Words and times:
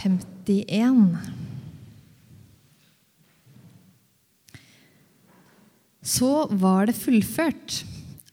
51. 0.00 1.16
Så 6.00 6.48
var 6.50 6.88
det 6.88 6.96
fullført, 6.96 7.82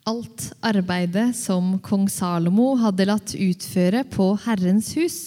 alt 0.08 0.46
arbeidet 0.64 1.34
som 1.36 1.76
kong 1.84 2.08
Salomo 2.08 2.72
hadde 2.80 3.08
latt 3.10 3.34
utføre 3.36 4.06
på 4.08 4.30
Herrens 4.46 4.94
hus. 4.96 5.18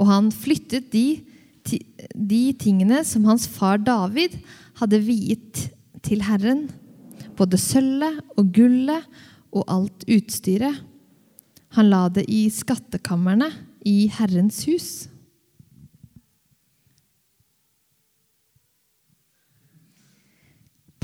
Og 0.00 0.08
han 0.08 0.30
flyttet 0.32 0.88
de, 0.94 1.20
de 1.68 2.42
tingene 2.56 3.02
som 3.04 3.26
hans 3.28 3.44
far 3.48 3.76
David 3.84 4.38
hadde 4.80 5.02
viet 5.04 5.66
til 6.06 6.24
Herren, 6.24 6.66
både 7.36 7.60
sølvet 7.60 8.22
og 8.38 8.48
gullet 8.56 9.04
og 9.52 9.68
alt 9.68 10.06
utstyret. 10.08 10.80
Han 11.76 11.90
la 11.92 12.06
det 12.08 12.24
i 12.32 12.46
skattkamrene 12.52 13.50
i 13.84 14.06
Herrens 14.16 14.62
hus. 14.70 14.88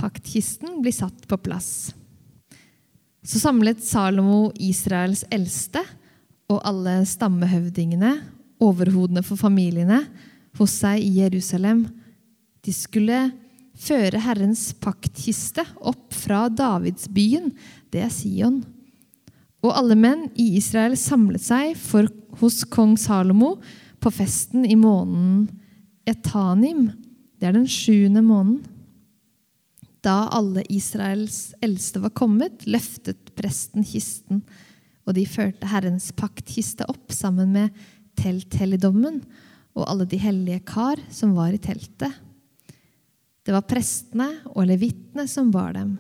Paktkisten 0.02 0.80
blir 0.82 0.94
satt 0.94 1.28
på 1.30 1.36
plass. 1.38 1.94
Så 3.22 3.38
samlet 3.38 3.84
Salomo 3.86 4.48
Israels 4.58 5.22
eldste 5.30 5.84
og 6.50 6.58
alle 6.66 7.04
stammehøvdingene, 7.06 8.16
overhodene 8.62 9.22
for 9.22 9.38
familiene, 9.38 10.00
hos 10.58 10.74
seg 10.82 11.04
i 11.04 11.20
Jerusalem. 11.20 11.84
De 12.66 12.74
skulle 12.74 13.20
føre 13.78 14.24
Herrens 14.26 14.72
paktkiste 14.82 15.64
opp 15.78 16.10
fra 16.14 16.48
Davidsbyen, 16.50 17.52
det 17.94 18.02
er 18.02 18.10
Sion. 18.12 18.58
Og 19.62 19.70
alle 19.78 19.94
menn 19.94 20.26
i 20.34 20.56
Israel 20.58 20.98
samlet 20.98 21.46
seg 21.46 21.78
for, 21.78 22.10
hos 22.42 22.64
kong 22.74 22.98
Salomo 22.98 23.54
på 24.02 24.10
festen 24.10 24.66
i 24.66 24.74
måneden 24.74 25.46
Etanim. 26.10 26.88
Det 27.38 27.46
er 27.46 27.54
den 27.54 27.70
sjuende 27.70 28.24
måneden. 28.24 28.71
Da 30.02 30.26
alle 30.34 30.64
Israels 30.72 31.54
eldste 31.62 32.02
var 32.02 32.10
kommet, 32.18 32.66
løftet 32.66 33.30
presten 33.38 33.84
kisten, 33.86 34.42
og 35.06 35.14
de 35.14 35.22
førte 35.30 35.68
Herrens 35.70 36.10
paktkiste 36.18 36.86
opp 36.90 37.14
sammen 37.14 37.54
med 37.54 37.76
telthelligdommen 38.18 39.20
og 39.78 39.86
alle 39.86 40.06
de 40.10 40.18
hellige 40.20 40.62
kar 40.66 41.00
som 41.10 41.36
var 41.36 41.54
i 41.54 41.60
teltet. 41.62 42.10
Det 43.42 43.54
var 43.54 43.66
prestene 43.66 44.28
og 44.52 44.66
levittene 44.70 45.26
som 45.30 45.50
bar 45.54 45.74
dem. 45.74 45.96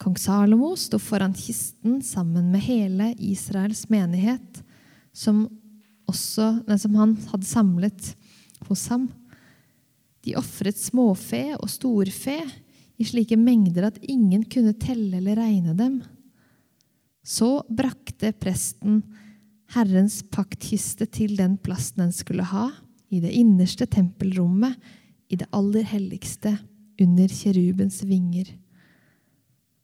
Kong 0.00 0.16
Salomo 0.20 0.74
sto 0.76 1.00
foran 1.00 1.34
kisten 1.36 2.00
sammen 2.04 2.50
med 2.52 2.64
hele 2.66 3.10
Israels 3.20 3.86
menighet, 3.92 4.60
som, 5.16 5.46
også, 6.10 6.58
som 6.80 6.96
han 7.00 7.16
hadde 7.30 7.48
samlet 7.48 8.12
hos 8.68 8.84
ham. 8.92 9.08
De 10.24 10.36
ofret 10.40 10.76
småfe 10.80 11.42
og 11.56 11.68
storfe 11.72 12.38
i 12.96 13.06
slike 13.06 13.36
mengder 13.40 13.88
at 13.88 14.00
ingen 14.02 14.44
kunne 14.50 14.74
telle 14.78 15.18
eller 15.18 15.38
regne 15.40 15.74
dem. 15.78 16.00
Så 17.24 17.64
brakte 17.68 18.32
presten 18.36 19.02
Herrens 19.74 20.20
paktkiste 20.30 21.08
til 21.10 21.34
den 21.38 21.56
plassen 21.58 22.04
den 22.04 22.12
skulle 22.14 22.46
ha, 22.46 22.68
i 23.10 23.20
det 23.22 23.32
innerste 23.34 23.86
tempelrommet, 23.90 24.76
i 25.30 25.38
det 25.40 25.48
aller 25.54 25.86
helligste, 25.88 26.52
under 27.00 27.30
kjerubens 27.32 28.04
vinger. 28.06 28.52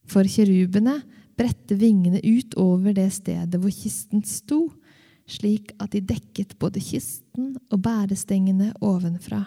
For 0.06 0.26
kjerubene 0.26 1.00
bredte 1.38 1.74
vingene 1.80 2.20
ut 2.22 2.54
over 2.60 2.94
det 2.94 3.08
stedet 3.16 3.58
hvor 3.58 3.72
kisten 3.74 4.22
sto, 4.26 4.68
slik 5.30 5.72
at 5.82 5.94
de 5.94 6.02
dekket 6.06 6.56
både 6.60 6.82
kisten 6.82 7.54
og 7.70 7.82
bærestengene 7.82 8.72
ovenfra. 8.82 9.42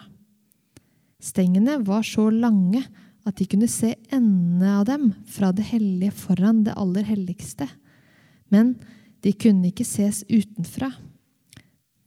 Stengene 1.24 1.78
var 1.86 2.04
så 2.04 2.28
lange 2.32 2.82
at 3.24 3.38
de 3.40 3.46
kunne 3.48 3.68
se 3.70 3.94
endene 4.12 4.74
av 4.80 4.84
dem 4.88 5.08
fra 5.30 5.50
det 5.56 5.66
hellige 5.70 6.12
foran 6.16 6.62
det 6.66 6.76
aller 6.80 7.06
helligste. 7.08 7.68
Men 8.52 8.74
de 9.24 9.32
kunne 9.32 9.70
ikke 9.70 9.86
ses 9.88 10.22
utenfra. 10.28 10.90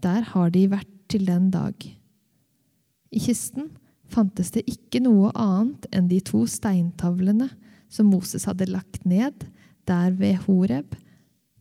Der 0.03 0.21
har 0.33 0.53
de 0.53 0.67
vært 0.69 0.91
til 1.09 1.25
den 1.25 1.49
dag. 1.53 1.73
I 3.09 3.19
kisten 3.23 3.71
fantes 4.11 4.51
det 4.53 4.67
ikke 4.69 5.01
noe 5.03 5.31
annet 5.33 5.87
enn 5.95 6.09
de 6.11 6.19
to 6.23 6.43
steintavlene 6.47 7.49
som 7.89 8.09
Moses 8.11 8.45
hadde 8.47 8.69
lagt 8.69 9.03
ned 9.07 9.47
der 9.87 10.11
ved 10.19 10.43
Horeb, 10.45 10.95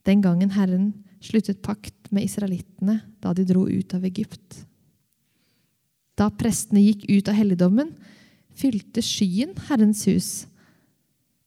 den 0.06 0.23
gangen 0.23 0.53
Herren 0.55 0.93
sluttet 1.23 1.62
pakt 1.65 2.11
med 2.15 2.27
israelittene 2.27 3.00
da 3.23 3.33
de 3.34 3.47
dro 3.47 3.65
ut 3.67 3.94
av 3.94 4.05
Egypt. 4.06 4.67
Da 6.17 6.28
prestene 6.33 6.83
gikk 6.83 7.06
ut 7.11 7.31
av 7.31 7.37
helligdommen, 7.38 7.91
fylte 8.56 9.05
skyen 9.05 9.55
Herrens 9.69 10.05
hus. 10.09 10.31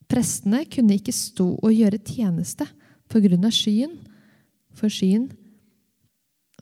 Prestene 0.09 0.63
kunne 0.69 0.97
ikke 0.97 1.13
stå 1.13 1.51
og 1.57 1.73
gjøre 1.73 2.01
tjeneste 2.01 2.65
på 3.09 3.21
grunn 3.23 3.45
av 3.45 3.53
skyen, 3.53 3.95
for 4.77 4.91
skyen, 4.93 5.29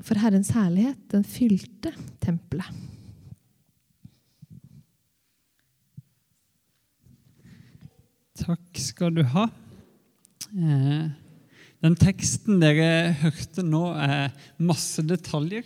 for 0.03 0.19
Herrens 0.21 0.51
herlighet, 0.55 0.99
den 1.11 1.25
fylte 1.27 1.93
tempelet. 2.23 2.85
Takk 8.37 8.79
skal 8.79 9.15
du 9.15 9.23
ha. 9.33 9.47
Eh, 10.53 11.07
den 11.83 11.95
teksten 11.99 12.61
dere 12.61 13.15
hørte 13.23 13.65
nå, 13.65 13.83
er 13.97 14.29
masse 14.61 15.03
detaljer. 15.03 15.65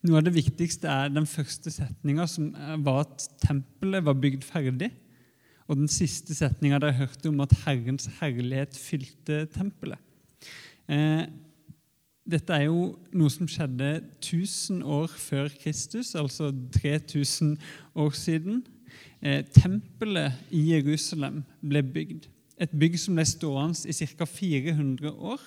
Noe 0.00 0.16
av 0.16 0.24
det 0.24 0.32
viktigste 0.32 0.88
er 0.88 1.10
den 1.12 1.26
første 1.28 1.68
setninga, 1.72 2.24
som 2.24 2.54
var 2.86 3.02
at 3.02 3.26
tempelet 3.42 4.04
var 4.06 4.16
bygd 4.16 4.46
ferdig. 4.48 4.88
Og 5.68 5.76
den 5.76 5.90
siste 5.92 6.34
setninga 6.34 6.80
dere 6.80 6.96
hørte 7.02 7.28
om 7.28 7.42
at 7.44 7.52
Herrens 7.66 8.08
herlighet 8.18 8.78
fylte 8.80 9.44
tempelet. 9.52 10.00
Eh, 10.90 11.28
dette 12.30 12.56
er 12.56 12.66
jo 12.70 12.94
noe 13.12 13.30
som 13.32 13.48
skjedde 13.50 13.92
1000 14.22 14.80
år 14.82 15.12
før 15.20 15.52
Kristus, 15.60 16.14
altså 16.18 16.48
3000 16.80 17.54
år 17.94 18.16
siden. 18.16 18.64
Eh, 19.20 19.44
tempelet 19.52 20.40
i 20.50 20.64
Jerusalem 20.72 21.42
ble 21.60 21.84
bygd. 21.84 22.30
Et 22.60 22.72
bygg 22.76 22.98
som 23.00 23.16
ble 23.16 23.24
stående 23.24 23.88
i 23.88 23.94
ca. 23.96 24.26
400 24.28 25.12
år. 25.16 25.42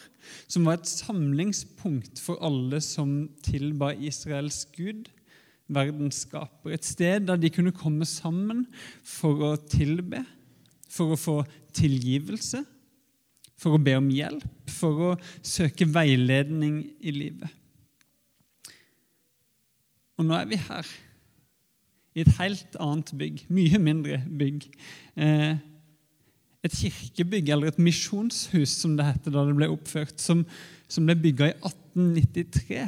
Som 0.49 0.65
var 0.65 0.79
et 0.79 0.89
samlingspunkt 0.89 2.21
for 2.21 2.41
alle 2.41 2.81
som 2.81 3.29
tilba 3.45 3.91
Israels 3.93 4.63
gud, 4.73 5.09
verdens 5.73 6.23
skaper. 6.25 6.73
Et 6.73 6.85
sted 6.85 7.27
der 7.27 7.39
de 7.39 7.51
kunne 7.53 7.75
komme 7.75 8.05
sammen 8.09 8.65
for 9.05 9.45
å 9.45 9.55
tilbe, 9.69 10.23
for 10.89 11.13
å 11.13 11.19
få 11.19 11.37
tilgivelse, 11.73 12.63
for 13.57 13.77
å 13.77 13.81
be 13.81 13.95
om 13.97 14.09
hjelp, 14.11 14.47
for 14.69 15.07
å 15.07 15.11
søke 15.45 15.87
veiledning 15.89 16.81
i 16.99 17.13
livet. 17.15 17.59
Og 20.17 20.27
nå 20.27 20.35
er 20.37 20.49
vi 20.49 20.59
her 20.61 20.89
i 22.13 22.21
et 22.21 22.33
helt 22.37 22.75
annet 22.81 23.09
bygg, 23.17 23.45
mye 23.49 23.79
mindre 23.81 24.19
bygg. 24.29 24.67
Eh, 25.17 25.55
et 26.63 26.75
kirkebygg, 26.75 27.49
eller 27.51 27.71
et 27.71 27.79
misjonshus, 27.81 28.77
som 28.79 28.95
det 28.97 29.07
heter 29.07 29.33
da 29.33 29.45
det 29.47 29.55
ble 29.57 29.69
oppført, 29.73 30.15
som, 30.21 30.45
som 30.87 31.07
ble 31.07 31.17
bygga 31.19 31.49
i 31.51 31.55
1893, 31.59 32.85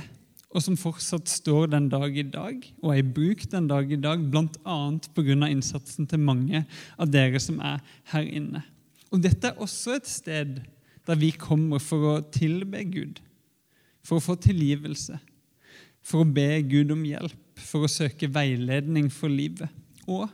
og 0.55 0.63
som 0.63 0.77
fortsatt 0.79 1.27
står 1.27 1.73
den 1.73 1.89
dag 1.91 2.15
i 2.15 2.23
dag, 2.31 2.63
og 2.79 2.93
er 2.93 3.01
i 3.01 3.09
bruk 3.17 3.43
den 3.51 3.67
dag 3.67 3.91
i 3.91 3.99
dag, 3.99 4.23
bl.a. 4.31 4.77
pga. 5.17 5.35
innsatsen 5.49 6.07
til 6.07 6.23
mange 6.23 6.63
av 6.95 7.11
dere 7.11 7.41
som 7.43 7.59
er 7.59 7.83
her 8.13 8.23
inne. 8.23 8.63
Og 9.11 9.19
Dette 9.23 9.51
er 9.51 9.61
også 9.61 9.97
et 9.99 10.07
sted 10.07 10.61
der 11.05 11.19
vi 11.19 11.33
kommer 11.37 11.83
for 11.83 12.15
å 12.15 12.19
tilbe 12.33 12.81
Gud, 12.87 13.19
for 14.05 14.17
å 14.17 14.23
få 14.23 14.37
tilgivelse, 14.39 15.19
for 16.05 16.23
å 16.23 16.29
be 16.29 16.61
Gud 16.69 16.93
om 16.95 17.03
hjelp 17.05 17.41
for 17.59 17.85
å 17.85 17.91
søke 17.91 18.29
veiledning 18.31 19.09
for 19.13 19.31
livet 19.31 19.71
og 20.05 20.27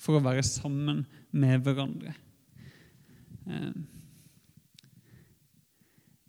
for 0.00 0.18
å 0.18 0.24
være 0.24 0.44
sammen 0.46 1.04
med 1.34 1.62
hverandre. 1.64 2.14
Eh, 3.48 3.72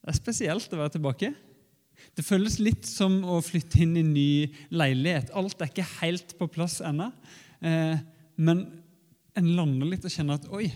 det 0.05 0.13
er 0.13 0.17
spesielt 0.19 0.73
å 0.73 0.79
være 0.79 0.95
tilbake. 0.97 1.33
Det 2.15 2.23
føles 2.25 2.59
litt 2.61 2.85
som 2.87 3.17
å 3.25 3.39
flytte 3.43 3.81
inn 3.83 3.95
i 3.97 4.05
ny 4.05 4.29
leilighet. 4.75 5.31
Alt 5.33 5.61
er 5.61 5.71
ikke 5.71 5.87
helt 5.99 6.35
på 6.39 6.47
plass 6.51 6.77
ennå. 6.85 7.09
Eh, 7.65 7.97
men 8.35 8.65
en 9.35 9.51
lander 9.57 9.89
litt 9.89 10.05
og 10.05 10.13
kjenner 10.13 10.39
at 10.39 10.49
oi, 10.53 10.67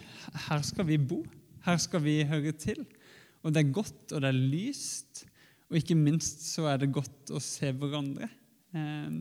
her 0.48 0.64
skal 0.66 0.88
vi 0.90 0.98
bo. 1.00 1.22
Her 1.66 1.78
skal 1.82 2.04
vi 2.04 2.22
høre 2.28 2.56
til. 2.58 2.82
Og 3.44 3.54
det 3.54 3.64
er 3.64 3.76
godt, 3.76 4.12
og 4.12 4.24
det 4.24 4.32
er 4.32 4.40
lyst. 4.40 5.26
Og 5.70 5.78
ikke 5.80 5.98
minst 6.00 6.48
så 6.50 6.66
er 6.72 6.82
det 6.82 6.94
godt 6.96 7.32
å 7.36 7.42
se 7.44 7.70
hverandre. 7.70 8.32
Eh, 8.74 9.20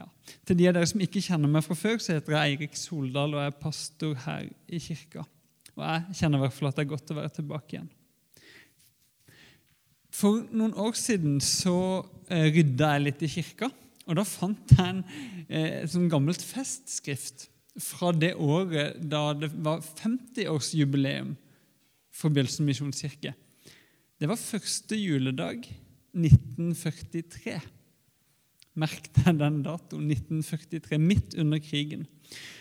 ja. 0.00 0.06
Til 0.46 0.58
de 0.58 0.68
av 0.70 0.76
dere 0.76 0.88
som 0.90 1.02
ikke 1.02 1.22
kjenner 1.24 1.50
meg 1.50 1.64
fra 1.66 1.76
før, 1.78 2.00
så 2.02 2.16
heter 2.16 2.36
jeg 2.36 2.56
Eirik 2.56 2.76
Soldal 2.78 3.36
og 3.36 3.44
er 3.44 3.60
pastor 3.62 4.18
her 4.26 4.50
i 4.70 4.82
kirka. 4.82 5.24
Og 5.76 5.84
jeg 5.84 6.20
kjenner 6.20 6.40
i 6.40 6.44
hvert 6.44 6.56
fall 6.56 6.70
at 6.70 6.78
det 6.78 6.84
er 6.84 6.92
godt 6.92 7.12
å 7.12 7.18
være 7.18 7.34
tilbake 7.38 7.76
igjen. 7.76 7.90
For 10.20 10.42
noen 10.50 10.74
år 10.80 10.96
siden 10.98 11.38
så 11.44 11.76
eh, 12.28 12.50
rydda 12.50 12.94
jeg 12.96 13.04
litt 13.04 13.22
i 13.24 13.30
kirka, 13.30 13.70
og 14.10 14.18
da 14.18 14.24
fant 14.26 14.74
jeg 14.74 14.88
en 14.90 15.90
sånn 15.90 16.08
gammelt 16.10 16.42
festskrift 16.42 17.46
fra 17.78 18.10
det 18.16 18.32
året 18.34 18.98
da 19.10 19.30
det 19.38 19.52
var 19.62 19.84
50-årsjubileum 19.84 21.36
for 22.10 22.34
Bjølsen 22.34 22.66
misjonskirke. 22.66 23.36
Det 24.20 24.28
var 24.28 24.40
første 24.40 24.98
juledag 24.98 25.62
1943. 26.12 27.60
Merk 28.78 29.08
deg 29.16 29.38
den 29.40 29.60
datoen, 29.66 30.10
1943, 30.14 30.98
midt 31.02 31.34
under 31.40 31.58
krigen. 31.62 32.06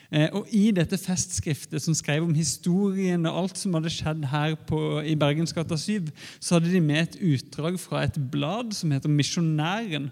Eh, 0.10 0.26
og 0.34 0.50
I 0.50 0.72
dette 0.74 0.98
festskriftet 0.98 1.84
som 1.84 1.94
skrev 1.94 2.26
om 2.26 2.34
historien 2.34 3.28
og 3.30 3.44
alt 3.44 3.60
som 3.62 3.76
hadde 3.78 3.92
skjedd 3.94 4.26
her 4.32 4.56
på, 4.70 4.80
i 5.06 5.14
Bergensgata 5.20 5.78
7, 5.78 6.10
så 6.42 6.58
hadde 6.58 6.74
de 6.74 6.82
med 6.82 7.04
et 7.04 7.20
utdrag 7.36 7.78
fra 7.82 8.02
et 8.08 8.18
blad 8.34 8.74
som 8.74 8.90
heter 8.96 9.14
Misjonæren, 9.14 10.10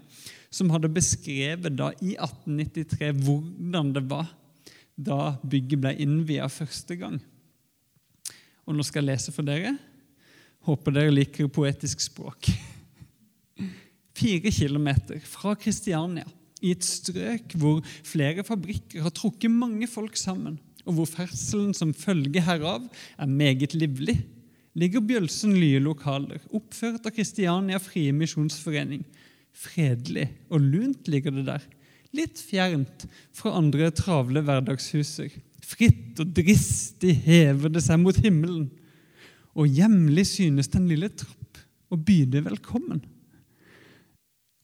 som 0.54 0.70
hadde 0.70 0.92
beskrevet 0.94 1.74
da 1.76 1.90
i 1.98 2.14
1893 2.14 3.10
hvordan 3.26 3.90
det 3.96 4.04
var 4.08 4.30
da 4.98 5.34
bygget 5.46 5.82
ble 5.82 5.94
innvia 6.02 6.46
første 6.50 6.96
gang. 6.98 7.18
Og 8.66 8.76
nå 8.76 8.86
skal 8.86 9.02
jeg 9.02 9.14
lese 9.14 9.34
for 9.34 9.46
dere. 9.46 9.74
Håper 10.66 10.94
dere 10.94 11.14
liker 11.14 11.50
poetisk 11.50 12.02
språk. 12.06 12.50
Fire 14.18 14.50
kilometer 14.50 15.20
fra 15.22 15.54
Kristiania 15.58 16.26
i 16.58 16.72
et 16.74 16.82
strøk 16.82 17.54
hvor 17.58 17.84
flere 18.06 18.42
fabrikker 18.46 19.04
har 19.04 19.14
trukket 19.14 19.52
mange 19.52 19.86
folk 19.90 20.18
sammen, 20.18 20.56
og 20.88 20.96
hvor 20.96 21.10
ferdselen 21.10 21.74
som 21.76 21.94
følge 21.94 22.42
herav 22.42 22.88
er 23.18 23.30
meget 23.30 23.76
livlig, 23.78 24.16
ligger 24.78 25.04
Bjølsen 25.04 25.54
lye 25.58 25.80
lokaler, 25.82 26.42
oppført 26.54 27.06
av 27.06 27.14
Kristiania 27.14 27.78
Frie 27.82 28.14
Misjonsforening. 28.14 29.04
Fredelig 29.54 30.28
og 30.50 30.62
lunt 30.62 31.10
ligger 31.10 31.34
det 31.34 31.46
der, 31.48 31.64
litt 32.14 32.40
fjernt 32.42 33.06
fra 33.36 33.54
andre 33.58 33.90
travle 33.94 34.42
hverdagshuser. 34.46 35.30
Fritt 35.62 36.18
og 36.22 36.32
dristig 36.34 37.14
hever 37.26 37.70
det 37.74 37.84
seg 37.84 38.00
mot 38.02 38.18
himmelen, 38.22 38.68
og 39.58 39.70
hjemlig 39.70 40.26
synes 40.30 40.70
den 40.72 40.86
lille 40.90 41.10
trapp 41.10 41.62
å 41.90 41.98
byde 41.98 42.44
velkommen. 42.46 43.02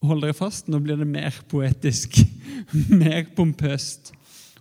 Hold 0.04 0.24
dere 0.24 0.36
fast, 0.36 0.68
nå 0.68 0.80
blir 0.84 0.98
det 1.00 1.08
mer 1.08 1.36
poetisk, 1.48 2.18
mer 3.02 3.24
pompøst, 3.36 4.12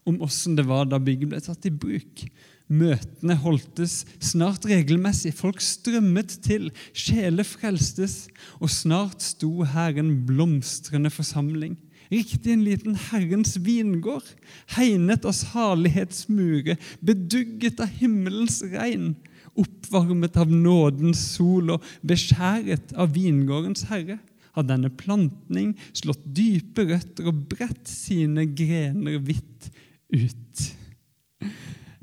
om 0.07 0.21
åssen 0.23 0.55
det 0.55 0.65
var 0.67 0.87
da 0.87 0.99
bygget 1.03 1.31
ble 1.31 1.41
tatt 1.43 1.67
i 1.67 1.71
bruk. 1.71 2.23
Møtene 2.71 3.35
holdtes 3.43 4.03
snart 4.23 4.65
regelmessig, 4.69 5.33
folk 5.35 5.59
strømmet 5.63 6.37
til, 6.45 6.69
sjeler 6.95 7.47
frelstes, 7.47 8.27
og 8.63 8.71
snart 8.71 9.23
sto 9.23 9.65
her 9.67 9.99
en 9.99 10.13
blomstrende 10.27 11.11
forsamling. 11.11 11.75
Riktig 12.13 12.53
en 12.53 12.63
liten 12.63 12.97
Herrens 13.09 13.57
vingård, 13.63 14.27
hegnet 14.75 15.27
av 15.27 15.35
salighetsmure, 15.35 16.77
bedugget 17.03 17.83
av 17.83 17.91
himmelens 17.99 18.61
regn, 18.73 19.13
oppvarmet 19.59 20.37
av 20.39 20.51
nådens 20.51 21.21
sol 21.35 21.75
og 21.75 21.89
beskjæret 22.05 22.95
av 22.97 23.11
vingårdens 23.15 23.85
herre 23.91 24.21
har 24.53 24.67
denne 24.67 24.91
plantning 24.93 25.73
slått 25.95 26.23
dype 26.35 26.85
røtter 26.89 27.29
og 27.31 27.45
bredt 27.51 27.89
sine 27.89 28.45
grener 28.53 29.19
vidt 29.23 29.69
ut. 30.13 30.63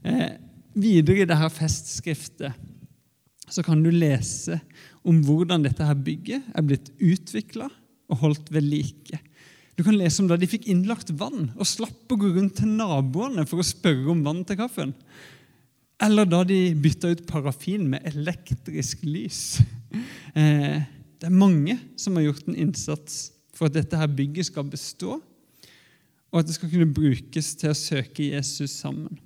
Eh, 0.03 0.33
videre 0.75 1.23
i 1.23 1.29
dette 1.29 1.51
festskriftet 1.55 2.67
så 3.51 3.65
kan 3.67 3.83
du 3.83 3.91
lese 3.91 4.61
om 5.07 5.23
hvordan 5.27 5.65
dette 5.65 5.87
her 5.87 5.99
bygget 5.99 6.53
er 6.55 6.67
blitt 6.67 6.93
utvikla 6.99 7.67
og 8.11 8.23
holdt 8.23 8.51
ved 8.55 8.67
like. 8.67 9.19
Du 9.79 9.85
kan 9.87 9.97
lese 9.97 10.23
om 10.23 10.29
da 10.31 10.37
de 10.39 10.49
fikk 10.51 10.69
innlagt 10.71 11.13
vann 11.19 11.51
og 11.57 11.67
slapp 11.69 12.13
å 12.13 12.19
gå 12.21 12.35
rundt 12.35 12.59
til 12.61 12.71
naboene 12.77 13.47
for 13.49 13.63
å 13.63 13.67
spørre 13.67 14.11
om 14.13 14.23
vann 14.27 14.43
til 14.47 14.59
kaffen. 14.61 14.95
Eller 16.01 16.29
da 16.29 16.43
de 16.49 16.59
bytta 16.81 17.11
ut 17.13 17.27
parafin 17.29 17.87
med 17.93 18.07
elektrisk 18.09 19.05
lys. 19.07 19.61
Eh, 20.39 20.79
det 21.21 21.29
er 21.29 21.37
mange 21.37 21.77
som 22.01 22.17
har 22.17 22.31
gjort 22.31 22.47
en 22.49 22.57
innsats 22.57 23.27
for 23.55 23.69
at 23.69 23.77
dette 23.77 23.97
her 23.97 24.09
bygget 24.09 24.49
skal 24.49 24.71
bestå, 24.73 25.19
og 26.31 26.39
at 26.39 26.47
det 26.47 26.55
skal 26.57 26.71
kunne 26.73 26.95
brukes 26.95 27.55
til 27.61 27.73
å 27.73 27.77
søke 27.77 28.31
Jesus 28.31 28.73
sammen. 28.81 29.19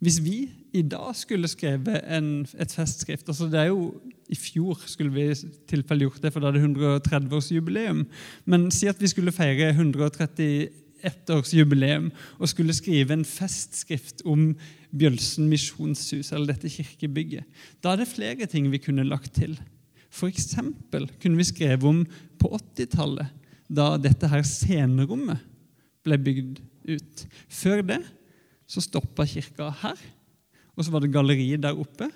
Hvis 0.00 0.20
vi 0.24 0.48
i 0.76 0.82
dag 0.84 1.14
skulle 1.16 1.48
skrevet 1.48 2.02
en, 2.12 2.44
et 2.60 2.72
festskrift 2.72 3.28
altså 3.32 3.46
det 3.48 3.60
er 3.62 3.68
jo 3.70 3.94
I 4.28 4.36
fjor 4.36 4.82
skulle 4.90 5.14
vi 5.14 5.22
i 5.32 5.34
tilfelle 5.70 6.04
gjort 6.04 6.22
det, 6.24 6.32
for 6.34 6.40
da 6.42 6.48
er 6.50 6.54
det 6.58 6.66
130-årsjubileum. 6.66 8.00
Men 8.44 8.70
si 8.74 8.86
at 8.90 9.00
vi 9.00 9.08
skulle 9.08 9.32
feire 9.32 9.72
131-årsjubileum 9.72 12.10
og 12.40 12.48
skulle 12.50 12.74
skrive 12.76 13.12
en 13.14 13.24
festskrift 13.24 14.22
om 14.26 14.56
Bjølsen 14.96 15.48
misjonshus, 15.50 16.32
eller 16.32 16.46
dette 16.52 16.68
kirkebygget. 16.72 17.44
Da 17.84 17.88
er 17.92 17.96
det 18.02 18.08
flere 18.10 18.46
ting 18.50 18.64
vi 18.72 18.78
kunne 18.82 19.04
lagt 19.06 19.32
til. 19.38 19.52
F.eks. 20.16 20.54
kunne 21.20 21.36
vi 21.36 21.44
skrevet 21.44 21.84
om 21.84 22.02
på 22.40 22.50
80-tallet, 22.56 23.32
da 23.68 23.96
dette 24.00 24.28
her 24.30 24.44
scenerommet 24.46 25.42
ble 26.06 26.18
bygd 26.22 26.60
ut. 26.88 27.24
Før 27.52 27.82
det 27.84 27.98
så 28.70 28.82
stoppa 28.82 29.26
kirka 29.28 29.68
her, 29.82 29.98
og 30.76 30.84
så 30.84 30.92
var 30.94 31.04
det 31.04 31.12
galleri 31.14 31.50
der 31.60 31.76
oppe. 31.76 32.08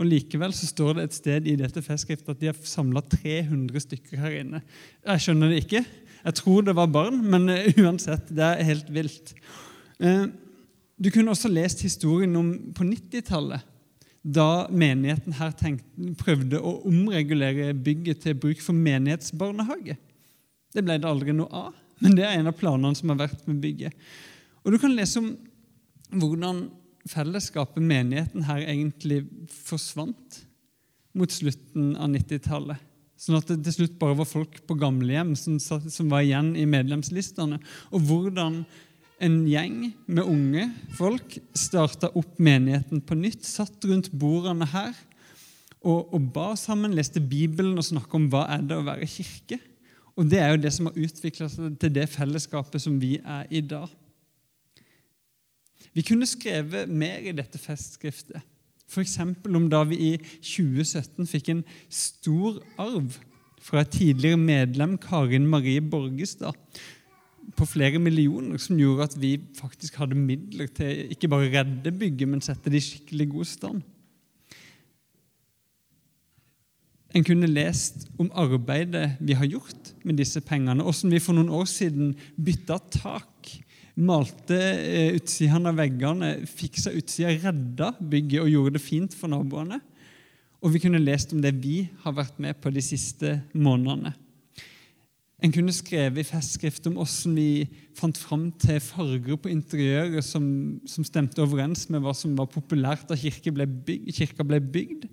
Og 0.00 0.06
Likevel 0.08 0.52
så 0.56 0.68
står 0.68 0.96
det 0.96 1.06
et 1.06 1.16
sted 1.16 1.48
i 1.50 1.56
dette 1.60 1.82
festskriftet 1.84 2.32
at 2.32 2.40
de 2.40 2.48
har 2.48 2.60
samla 2.64 3.02
300 3.04 3.82
stykker 3.84 4.22
her 4.22 4.38
inne. 4.38 4.62
Jeg 5.04 5.24
skjønner 5.24 5.50
det 5.50 5.64
ikke. 5.64 5.82
Jeg 6.20 6.36
tror 6.38 6.64
det 6.64 6.76
var 6.76 6.92
barn, 6.92 7.18
men 7.32 7.48
eh, 7.52 7.74
uansett, 7.82 8.30
det 8.32 8.46
er 8.46 8.68
helt 8.70 8.88
vilt. 8.94 9.34
Eh, 10.00 10.28
du 11.00 11.10
kunne 11.12 11.32
også 11.34 11.50
lest 11.52 11.84
historien 11.84 12.32
om 12.36 12.52
på 12.76 12.86
90-tallet 12.86 13.66
da 14.22 14.66
menigheten 14.68 15.34
her 15.38 15.52
tenkte, 15.56 16.14
prøvde 16.20 16.60
å 16.60 16.76
omregulere 16.88 17.72
bygget 17.72 18.24
til 18.24 18.36
bruk 18.36 18.60
for 18.60 18.76
menighetsbarnehage. 18.76 19.96
Det 20.70 20.84
ble 20.84 20.98
det 21.00 21.08
aldri 21.08 21.34
noe 21.34 21.48
av, 21.68 21.78
men 22.04 22.16
det 22.16 22.26
er 22.26 22.36
en 22.38 22.50
av 22.50 22.58
planene 22.58 22.96
som 22.98 23.12
har 23.12 23.22
vært 23.24 23.48
med 23.48 23.62
bygget. 23.62 23.96
Og 24.64 24.74
Du 24.74 24.78
kan 24.78 24.92
lese 24.94 25.22
om 25.22 25.32
hvordan 26.10 26.66
fellesskapet, 27.08 27.80
menigheten 27.82 28.44
her, 28.44 28.60
egentlig 28.68 29.24
forsvant 29.64 30.42
mot 31.16 31.32
slutten 31.32 31.94
av 31.96 32.12
90-tallet. 32.12 32.86
Sånn 33.20 33.36
at 33.36 33.50
det 33.50 33.58
til 33.66 33.74
slutt 33.80 33.98
bare 34.00 34.16
var 34.16 34.28
folk 34.28 34.60
på 34.68 34.76
gamlehjem 34.80 35.34
som, 35.36 35.58
som 35.60 36.12
var 36.12 36.24
igjen 36.24 36.54
i 36.56 36.64
medlemslistene. 36.68 37.58
Og 37.92 38.06
hvordan 38.08 38.62
en 39.20 39.40
gjeng 39.48 39.90
med 40.08 40.24
unge 40.24 40.66
folk 40.96 41.36
starta 41.56 42.10
opp 42.16 42.38
menigheten 42.40 43.02
på 43.04 43.18
nytt, 43.18 43.44
satt 43.44 43.84
rundt 43.84 44.10
bordene 44.16 44.68
her 44.72 44.94
og, 45.80 46.12
og 46.12 46.28
ba 46.34 46.52
sammen, 46.60 46.94
leste 46.96 47.22
Bibelen 47.24 47.78
og 47.80 47.86
snakka 47.86 48.16
om 48.18 48.28
hva 48.32 48.46
er 48.56 48.64
det 48.68 48.76
å 48.76 48.84
være 48.84 49.08
kirke. 49.08 49.60
Og 50.18 50.28
Det 50.28 50.40
er 50.42 50.52
jo 50.52 50.60
det 50.60 50.72
som 50.76 50.90
har 50.90 51.00
utvikla 51.00 51.48
seg 51.48 51.78
til 51.80 51.94
det 51.96 52.06
fellesskapet 52.12 52.82
som 52.82 52.98
vi 53.00 53.14
er 53.20 53.48
i 53.48 53.62
dag. 53.64 53.88
Vi 55.96 56.04
kunne 56.06 56.28
skrevet 56.28 56.90
mer 56.90 57.24
i 57.24 57.34
dette 57.34 57.58
festskriftet. 57.58 58.44
F.eks. 58.90 59.16
om 59.22 59.66
da 59.70 59.84
vi 59.86 59.96
i 60.10 60.12
2017 60.18 61.28
fikk 61.30 61.50
en 61.52 61.64
stor 61.88 62.58
arv 62.80 63.16
fra 63.60 63.84
et 63.84 63.92
tidligere 63.94 64.40
medlem, 64.40 64.96
Karin 64.98 65.46
Marie 65.48 65.80
Borgestad, 65.80 66.56
på 67.56 67.66
flere 67.68 68.00
millioner 68.02 68.60
som 68.62 68.78
gjorde 68.78 69.08
at 69.08 69.16
vi 69.20 69.34
faktisk 69.58 69.98
hadde 70.00 70.18
midler 70.18 70.70
til 70.74 71.10
ikke 71.12 71.30
bare 71.30 71.50
redde 71.52 71.92
bygget, 71.92 72.28
men 72.28 72.44
sette 72.44 72.70
det 72.72 72.80
i 72.80 72.86
skikkelig 72.86 73.26
god 73.34 73.48
stand. 73.50 73.82
En 77.10 77.26
kunne 77.26 77.50
lest 77.50 78.06
om 78.22 78.30
arbeidet 78.38 79.16
vi 79.18 79.34
har 79.34 79.48
gjort 79.50 79.94
med 80.06 80.20
disse 80.20 80.40
pengene. 80.46 80.84
Hvordan 80.84 81.14
vi 81.16 81.22
for 81.22 81.34
noen 81.34 81.50
år 81.50 81.66
siden 81.66 82.12
bytta 82.38 82.78
tak, 82.94 83.50
malte 83.98 84.56
eh, 84.56 85.16
utsiden 85.18 85.66
av 85.66 85.80
veggene, 85.80 86.36
fiksa 86.46 86.94
utsida, 86.94 87.34
redda 87.48 87.90
bygget 87.98 88.44
og 88.44 88.52
gjorde 88.52 88.76
det 88.78 88.84
fint 88.84 89.16
for 89.16 89.32
naboene. 89.32 89.80
Og 90.62 90.74
vi 90.74 90.82
kunne 90.82 91.02
lest 91.02 91.34
om 91.34 91.42
det 91.42 91.56
vi 91.58 91.82
har 92.04 92.14
vært 92.14 92.38
med 92.42 92.60
på 92.62 92.70
de 92.72 92.84
siste 92.84 93.40
månedene. 93.56 94.14
En 95.40 95.52
kunne 95.52 95.72
skrevet 95.72 96.20
i 96.20 96.26
festskrift 96.28 96.84
om 96.90 96.98
hvordan 96.98 97.36
vi 97.38 97.68
fant 97.96 98.18
fram 98.20 98.50
til 98.60 98.80
farger 98.84 99.38
på 99.40 99.48
interiøret 99.52 100.24
som, 100.24 100.44
som, 100.88 101.06
stemte 101.06 101.40
overens 101.40 101.86
med 101.88 102.02
hva 102.04 102.12
som 102.16 102.34
var 102.36 102.50
populært 102.52 103.06
da 103.08 103.16
kirka 103.16 103.52
ble, 103.54 103.64
bygd, 103.64 104.10
kirka 104.18 104.44
ble 104.44 104.60
bygd. 104.60 105.06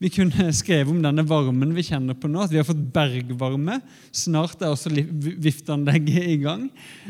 Vi 0.00 0.08
kunne 0.14 0.46
skrevet 0.56 0.88
om 0.92 1.02
denne 1.04 1.24
varmen 1.28 1.74
vi 1.76 1.84
kjenner 1.84 2.16
på 2.16 2.30
nå, 2.30 2.40
at 2.46 2.54
vi 2.54 2.60
har 2.60 2.68
fått 2.68 2.80
bergvarme. 2.94 3.76
Snart 4.14 4.62
er 4.62 4.72
også 4.72 4.92
vifteanlegget 4.94 6.30
i 6.32 6.38
gang. 6.46 6.64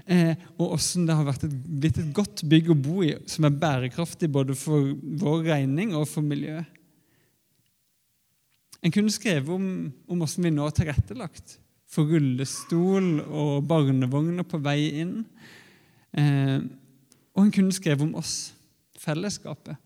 Eh, 0.07 0.35
og 0.57 0.75
hvordan 0.75 1.07
det 1.07 1.19
har 1.21 1.31
et, 1.37 1.47
blitt 1.85 2.03
et 2.03 2.11
godt 2.17 2.43
bygg 2.49 2.73
å 2.75 2.79
bo 2.89 3.07
i, 3.07 3.13
som 3.31 3.47
er 3.47 3.61
bærekraftig 3.63 4.33
både 4.35 4.59
for 4.59 4.91
vår 5.23 5.47
regning 5.53 5.95
og 5.95 6.09
for 6.11 6.27
miljøet. 6.27 6.75
En 8.83 8.95
kunne 8.95 9.15
skrevet 9.15 9.51
om, 9.51 9.71
om 10.11 10.21
hvordan 10.23 10.47
vi 10.47 10.55
nå 10.55 10.67
har 10.67 10.75
tilrettelagt 10.75 11.59
for 11.89 12.09
rullestol 12.11 13.19
og 13.25 13.65
barnevogner 13.69 14.47
på 14.47 14.61
vei 14.63 14.81
inn. 15.03 15.23
Eh, 16.13 16.61
og 17.33 17.47
hun 17.47 17.53
kunne 17.55 17.75
skrevet 17.75 18.05
om 18.05 18.17
oss, 18.19 18.53
fellesskapet, 18.99 19.79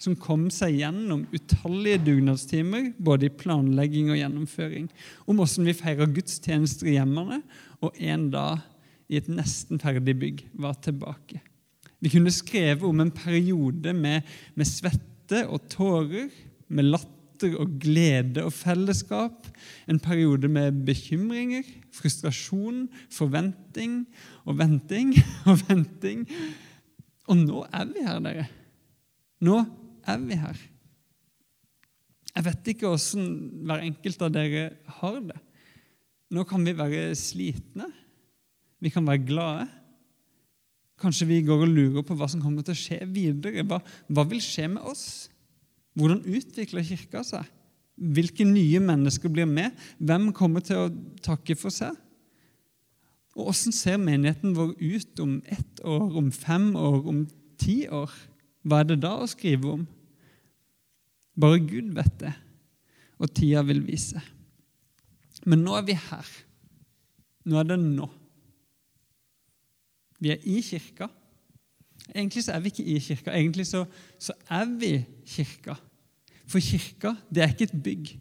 som 0.00 0.16
kom 0.16 0.46
seg 0.54 0.78
gjennom 0.78 1.26
utallige 1.34 2.00
dugnadstimer, 2.06 2.92
både 2.96 3.28
i 3.28 3.34
planlegging 3.42 4.12
og 4.12 4.20
gjennomføring, 4.20 4.88
om 5.26 5.40
hvordan 5.40 5.68
vi 5.68 5.76
feira 5.76 6.08
gudstjenester 6.08 6.88
i 6.88 6.96
hjemmene, 6.96 7.42
og 7.84 7.96
en 8.00 8.28
dag 8.32 8.64
i 9.10 9.18
et 9.18 9.28
nesten 9.28 9.80
ferdig 9.82 10.14
bygg 10.20 10.44
var 10.62 10.78
tilbake. 10.80 11.42
Vi 12.00 12.12
kunne 12.14 12.32
skrevet 12.32 12.86
om 12.86 13.02
en 13.02 13.12
periode 13.12 13.92
med, 13.92 14.24
med 14.56 14.68
svette 14.68 15.42
og 15.50 15.66
tårer, 15.68 16.30
med 16.70 16.92
latter 16.94 17.19
og 17.48 17.76
glede 17.82 18.44
og 18.46 18.52
fellesskap. 18.54 19.48
En 19.90 20.00
periode 20.02 20.48
med 20.48 20.82
bekymringer, 20.86 21.66
frustrasjon, 21.94 22.88
forventing 23.12 24.02
og 24.44 24.58
venting 24.58 25.14
og 25.50 25.60
venting. 25.68 26.26
Og 27.30 27.38
nå 27.38 27.64
er 27.72 27.88
vi 27.90 28.04
her, 28.06 28.20
dere. 28.24 28.48
Nå 29.40 29.62
er 30.08 30.20
vi 30.24 30.38
her. 30.40 30.58
Jeg 32.30 32.46
vet 32.46 32.70
ikke 32.72 32.90
åssen 32.90 33.26
hver 33.66 33.82
enkelt 33.84 34.22
av 34.22 34.34
dere 34.34 34.68
har 35.00 35.18
det. 35.30 35.40
Nå 36.30 36.44
kan 36.46 36.62
vi 36.66 36.76
være 36.78 37.10
slitne. 37.18 37.88
Vi 38.80 38.92
kan 38.92 39.06
være 39.06 39.26
glade. 39.26 39.66
Kanskje 41.00 41.26
vi 41.30 41.40
går 41.42 41.64
og 41.64 41.72
lurer 41.72 42.04
på 42.06 42.14
hva 42.16 42.28
som 42.30 42.42
kommer 42.42 42.64
til 42.64 42.76
å 42.76 42.80
skje 42.80 43.00
videre. 43.10 43.64
Hva, 43.66 43.80
hva 44.12 44.24
vil 44.28 44.42
skje 44.44 44.68
med 44.76 44.84
oss? 44.86 45.30
Hvordan 45.98 46.22
utvikler 46.28 46.86
Kirka 46.86 47.22
seg? 47.26 47.48
Hvilke 48.00 48.46
nye 48.48 48.80
mennesker 48.80 49.32
blir 49.32 49.48
med? 49.48 49.74
Hvem 49.98 50.30
kommer 50.36 50.64
til 50.64 50.86
å 50.86 50.92
takke 51.24 51.56
for 51.58 51.74
seg? 51.74 51.96
Og 53.36 53.50
Hvordan 53.50 53.74
ser 53.76 54.00
menigheten 54.00 54.56
vår 54.56 54.72
ut 54.78 55.22
om 55.22 55.36
ett 55.46 55.82
år, 55.86 56.06
om 56.18 56.30
fem 56.32 56.72
år, 56.76 57.00
om 57.12 57.24
ti 57.60 57.84
år? 57.88 58.12
Hva 58.66 58.82
er 58.82 58.90
det 58.90 59.00
da 59.04 59.14
å 59.20 59.28
skrive 59.30 59.74
om? 59.76 59.84
Bare 61.40 61.60
Gud 61.62 61.92
vet 61.96 62.16
det, 62.20 62.32
og 63.20 63.30
tida 63.36 63.62
vil 63.64 63.84
vise. 63.86 64.20
Men 65.48 65.62
nå 65.64 65.76
er 65.78 65.86
vi 65.86 65.96
her. 65.96 66.32
Nå 67.48 67.60
er 67.60 67.70
det 67.70 67.78
nå. 67.80 68.08
Vi 70.20 70.34
er 70.34 70.42
i 70.44 70.58
kirka. 70.64 71.08
Egentlig 72.14 72.44
så 72.44 72.52
er 72.56 72.60
vi 72.64 72.72
ikke 72.72 72.84
i 72.84 72.98
kirka. 72.98 73.30
Egentlig 73.36 73.66
så, 73.66 73.84
så 74.18 74.34
er 74.50 74.66
vi 74.80 74.92
kirka. 75.26 75.76
For 76.50 76.62
kirka 76.62 77.14
det 77.30 77.44
er 77.44 77.54
ikke 77.54 77.68
et 77.70 77.82
bygg. 77.84 78.12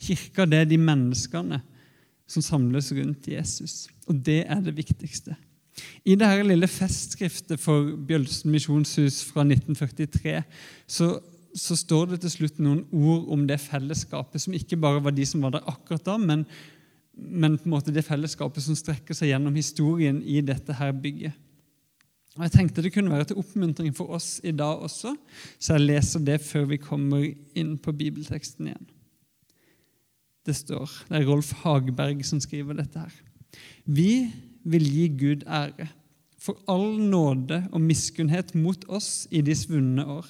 Kirka 0.00 0.46
det 0.46 0.62
er 0.62 0.70
de 0.70 0.78
menneskene 0.78 1.60
som 2.28 2.44
samles 2.44 2.92
rundt 2.92 3.28
Jesus. 3.28 3.86
Og 4.06 4.18
det 4.26 4.42
er 4.46 4.60
det 4.64 4.76
viktigste. 4.76 5.36
I 6.04 6.16
det 6.18 6.28
lille 6.46 6.68
festskriftet 6.70 7.60
for 7.62 7.92
Bjølsen 8.08 8.50
misjonshus 8.52 9.20
fra 9.28 9.44
1943 9.46 10.40
så, 10.86 11.10
så, 11.54 11.76
står 11.76 12.12
det 12.12 12.22
til 12.24 12.34
slutt 12.34 12.58
noen 12.62 12.84
ord 12.90 13.28
om 13.34 13.44
det 13.48 13.60
fellesskapet, 13.62 14.42
som 14.42 14.56
ikke 14.56 14.78
bare 14.80 15.02
var 15.04 15.14
de 15.14 15.26
som 15.28 15.44
var 15.44 15.54
der 15.54 15.68
akkurat 15.70 16.04
da, 16.06 16.16
men, 16.18 16.44
men 17.14 17.58
på 17.58 17.68
en 17.68 17.76
måte 17.76 17.94
det 17.94 18.06
fellesskapet 18.06 18.64
som 18.64 18.78
strekker 18.78 19.16
seg 19.16 19.32
gjennom 19.32 19.54
historien 19.58 20.18
i 20.22 20.40
dette 20.44 20.74
her 20.80 20.92
bygget. 20.92 21.36
Og 22.38 22.44
Jeg 22.46 22.54
tenkte 22.54 22.84
det 22.84 22.92
kunne 22.94 23.10
være 23.10 23.32
til 23.32 23.40
oppmuntring 23.40 23.90
for 23.98 24.14
oss 24.14 24.36
i 24.46 24.52
dag 24.54 24.78
også, 24.86 25.16
så 25.58 25.74
jeg 25.74 25.88
leser 25.88 26.22
det 26.22 26.38
før 26.46 26.68
vi 26.70 26.78
kommer 26.78 27.24
inn 27.58 27.72
på 27.82 27.94
bibelteksten 27.98 28.70
igjen. 28.70 28.90
Det 30.46 30.54
står, 30.54 30.92
det 31.10 31.18
er 31.18 31.26
Rolf 31.26 31.50
Hageberg 31.64 32.22
som 32.24 32.38
skriver 32.40 32.78
dette 32.78 33.02
her. 33.02 33.16
Vi 33.84 34.28
vil 34.70 34.86
gi 34.86 35.08
Gud 35.18 35.42
ære 35.50 35.88
for 36.38 36.62
all 36.70 36.94
nåde 37.02 37.64
og 37.74 37.82
miskunnhet 37.82 38.54
mot 38.54 38.86
oss 38.86 39.26
i 39.34 39.42
de 39.42 39.56
svunne 39.58 40.06
år. 40.06 40.28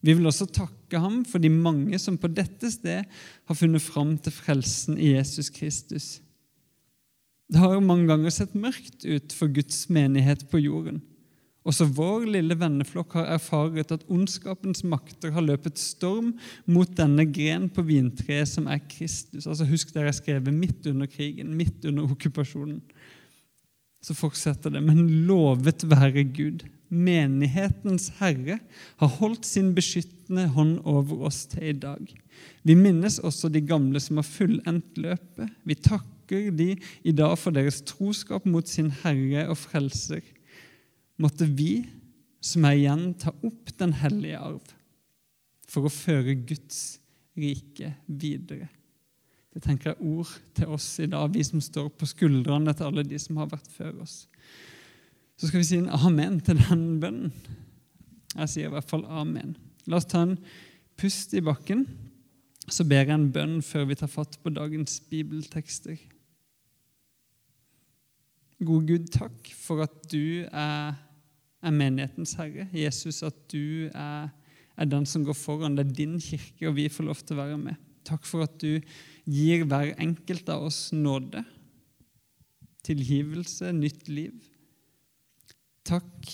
Vi 0.00 0.14
vil 0.16 0.30
også 0.30 0.48
takke 0.48 1.02
ham 1.02 1.20
for 1.28 1.42
de 1.42 1.50
mange 1.52 2.00
som 2.00 2.16
på 2.16 2.30
dette 2.32 2.70
sted 2.72 3.04
har 3.04 3.58
funnet 3.58 3.84
fram 3.84 4.16
til 4.16 4.32
frelsen 4.32 4.96
i 4.96 5.12
Jesus 5.12 5.52
Kristus. 5.52 6.08
Det 7.52 7.60
har 7.60 7.76
jo 7.76 7.84
mange 7.84 8.08
ganger 8.08 8.32
sett 8.32 8.56
mørkt 8.56 9.04
ut 9.04 9.36
for 9.36 9.52
Guds 9.52 9.86
menighet 9.92 10.46
på 10.50 10.60
jorden. 10.64 11.02
Også 11.68 11.84
vår 11.92 12.24
lille 12.32 12.56
venneflokk 12.56 13.18
har 13.18 13.34
erfaret 13.34 13.92
at 13.92 14.06
ondskapens 14.08 14.80
makter 14.88 15.34
har 15.34 15.44
løpet 15.44 15.80
storm 15.80 16.32
mot 16.64 16.88
denne 16.96 17.26
gren 17.28 17.66
på 17.68 17.84
vintreet 17.84 18.48
som 18.48 18.70
er 18.72 18.80
Kristus. 18.88 19.44
Altså 19.44 19.68
Husk 19.68 19.92
der 19.92 20.08
jeg 20.08 20.20
skrevet 20.22 20.54
midt 20.54 20.88
under 20.88 21.10
krigen, 21.10 21.52
midt 21.58 21.84
under 21.90 22.08
okkupasjonen. 22.08 22.80
Så 24.00 24.16
fortsetter 24.16 24.72
det. 24.72 24.80
Men 24.86 25.26
lovet 25.28 25.84
være 25.90 26.24
Gud, 26.24 26.64
menighetens 26.88 28.14
Herre, 28.16 28.60
har 29.02 29.16
holdt 29.18 29.44
sin 29.44 29.74
beskyttende 29.76 30.46
hånd 30.54 30.78
over 30.88 31.26
oss 31.28 31.42
til 31.52 31.74
i 31.74 31.76
dag. 31.76 32.14
Vi 32.64 32.78
minnes 32.78 33.18
også 33.20 33.50
de 33.52 33.60
gamle 33.66 34.00
som 34.00 34.22
har 34.22 34.28
fullendt 34.28 34.96
løpet. 34.96 35.52
Vi 35.68 35.76
takker 35.76 36.48
de 36.54 36.70
i 37.04 37.12
dag 37.12 37.36
for 37.40 37.52
deres 37.52 37.82
troskap 37.84 38.48
mot 38.48 38.68
sin 38.70 38.92
Herre 39.02 39.48
og 39.50 39.58
Frelser 39.60 40.24
måtte 41.22 41.48
vi 41.50 41.82
som 42.44 42.64
er 42.68 42.78
igjen, 42.78 43.12
ta 43.18 43.32
opp 43.44 43.72
den 43.80 43.94
hellige 43.98 44.40
arv 44.40 44.74
for 45.68 45.88
å 45.88 45.92
føre 45.92 46.36
Guds 46.48 46.98
rike 47.38 47.92
videre. 48.06 48.68
Det 49.54 49.62
tenker 49.64 49.92
jeg 49.92 50.06
ord 50.06 50.30
til 50.54 50.74
oss 50.76 50.86
i 51.02 51.08
dag, 51.10 51.32
vi 51.34 51.42
som 51.46 51.62
står 51.62 51.90
på 51.98 52.06
skuldrene 52.08 52.74
til 52.76 52.90
alle 52.90 53.04
de 53.06 53.18
som 53.20 53.40
har 53.40 53.50
vært 53.50 53.70
før 53.74 54.04
oss. 54.04 54.20
Så 55.38 55.48
skal 55.48 55.62
vi 55.62 55.68
si 55.68 55.78
en 55.80 55.90
amen 55.94 56.38
til 56.44 56.60
den 56.60 56.84
bønnen. 57.02 57.32
Jeg 58.34 58.52
sier 58.52 58.68
i 58.68 58.74
hvert 58.74 58.86
fall 58.86 59.04
amen. 59.06 59.56
La 59.88 59.98
oss 59.98 60.06
ta 60.10 60.22
en 60.26 60.36
pust 60.98 61.34
i 61.34 61.42
bakken. 61.42 61.86
Så 62.68 62.84
ber 62.84 63.06
jeg 63.06 63.14
en 63.14 63.30
bønn 63.32 63.58
før 63.64 63.86
vi 63.88 63.96
tar 63.96 64.10
fatt 64.12 64.36
på 64.42 64.52
dagens 64.52 64.98
bibeltekster. 65.08 65.96
Gode 68.58 68.90
Gud, 68.90 69.06
takk 69.14 69.52
for 69.54 69.86
at 69.86 69.94
du 70.10 70.44
er 70.50 70.98
er 71.62 71.74
menighetens 71.74 72.34
herre. 72.38 72.68
Jesus, 72.72 73.22
at 73.26 73.36
du 73.52 73.88
er, 73.88 74.28
er, 74.76 74.88
den 74.88 75.06
som 75.08 75.24
går 75.26 75.36
foran. 75.36 75.76
Det 75.76 75.86
er 75.86 75.96
din 76.00 76.18
kirke, 76.22 76.68
og 76.68 76.76
vi 76.78 76.88
får 76.92 77.08
lov 77.08 77.22
til 77.22 77.36
å 77.36 77.42
være 77.42 77.60
med. 77.60 77.80
Takk 78.08 78.26
for 78.28 78.46
at 78.46 78.54
du 78.62 78.78
gir 79.28 79.64
hver 79.68 79.92
enkelt 80.00 80.48
av 80.52 80.68
oss 80.70 80.88
nåde, 80.96 81.42
tilgivelse, 82.86 83.72
nytt 83.76 84.08
liv. 84.08 84.36
Takk 85.88 86.30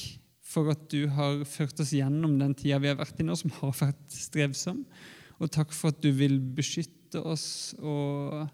for 0.55 0.71
at 0.71 0.87
du 0.93 1.09
har 1.11 1.43
ført 1.49 1.81
oss 1.83 1.95
gjennom 1.97 2.37
den 2.39 2.55
tida 2.55 2.79
vi 2.83 2.93
har 2.93 2.99
vært 3.01 3.19
i 3.19 3.27
nå, 3.27 3.35
som 3.39 3.51
har 3.59 3.75
vært 3.81 4.05
strevsom. 4.15 4.85
Og 5.43 5.51
takk 5.51 5.75
for 5.75 5.91
at 5.91 6.03
du 6.05 6.13
vil 6.15 6.37
beskytte 6.55 7.23
oss 7.27 7.75
og 7.81 8.45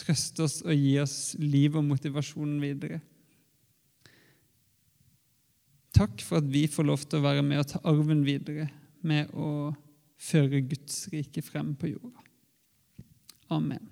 trøste 0.00 0.46
oss 0.48 0.60
og 0.64 0.74
gi 0.74 0.96
oss 1.02 1.18
liv 1.38 1.76
og 1.78 1.86
motivasjon 1.86 2.56
videre. 2.62 2.98
Takk 5.94 6.22
for 6.26 6.42
at 6.42 6.50
vi 6.50 6.66
får 6.70 6.86
lov 6.88 7.04
til 7.06 7.20
å 7.20 7.24
være 7.28 7.42
med 7.46 7.62
og 7.62 7.68
ta 7.70 7.80
arven 7.86 8.24
videre 8.26 8.66
med 9.06 9.30
å 9.38 9.70
føre 10.18 10.62
Guds 10.66 11.04
rike 11.12 11.42
frem 11.44 11.74
på 11.78 11.92
jorda. 11.92 12.24
Amen. 13.54 13.82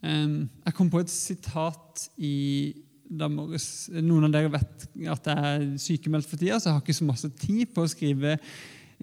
Jeg 0.00 0.76
kom 0.76 0.88
på 0.88 1.02
et 1.02 1.12
sitat 1.12 2.06
i 2.16 2.72
dag 3.10 3.32
morges. 3.34 3.90
Noen 3.92 4.28
av 4.28 4.34
dere 4.36 4.52
vet 4.54 4.86
at 5.12 5.28
jeg 5.28 5.46
er 5.50 5.64
sykemeldt 5.82 6.28
for 6.30 6.40
tida, 6.40 6.56
så 6.56 6.70
jeg 6.70 6.76
har 6.78 6.84
ikke 6.84 7.00
så 7.00 7.08
masse 7.08 7.32
tid 7.42 7.72
på 7.74 7.84
å 7.84 7.90
skrive, 7.90 8.36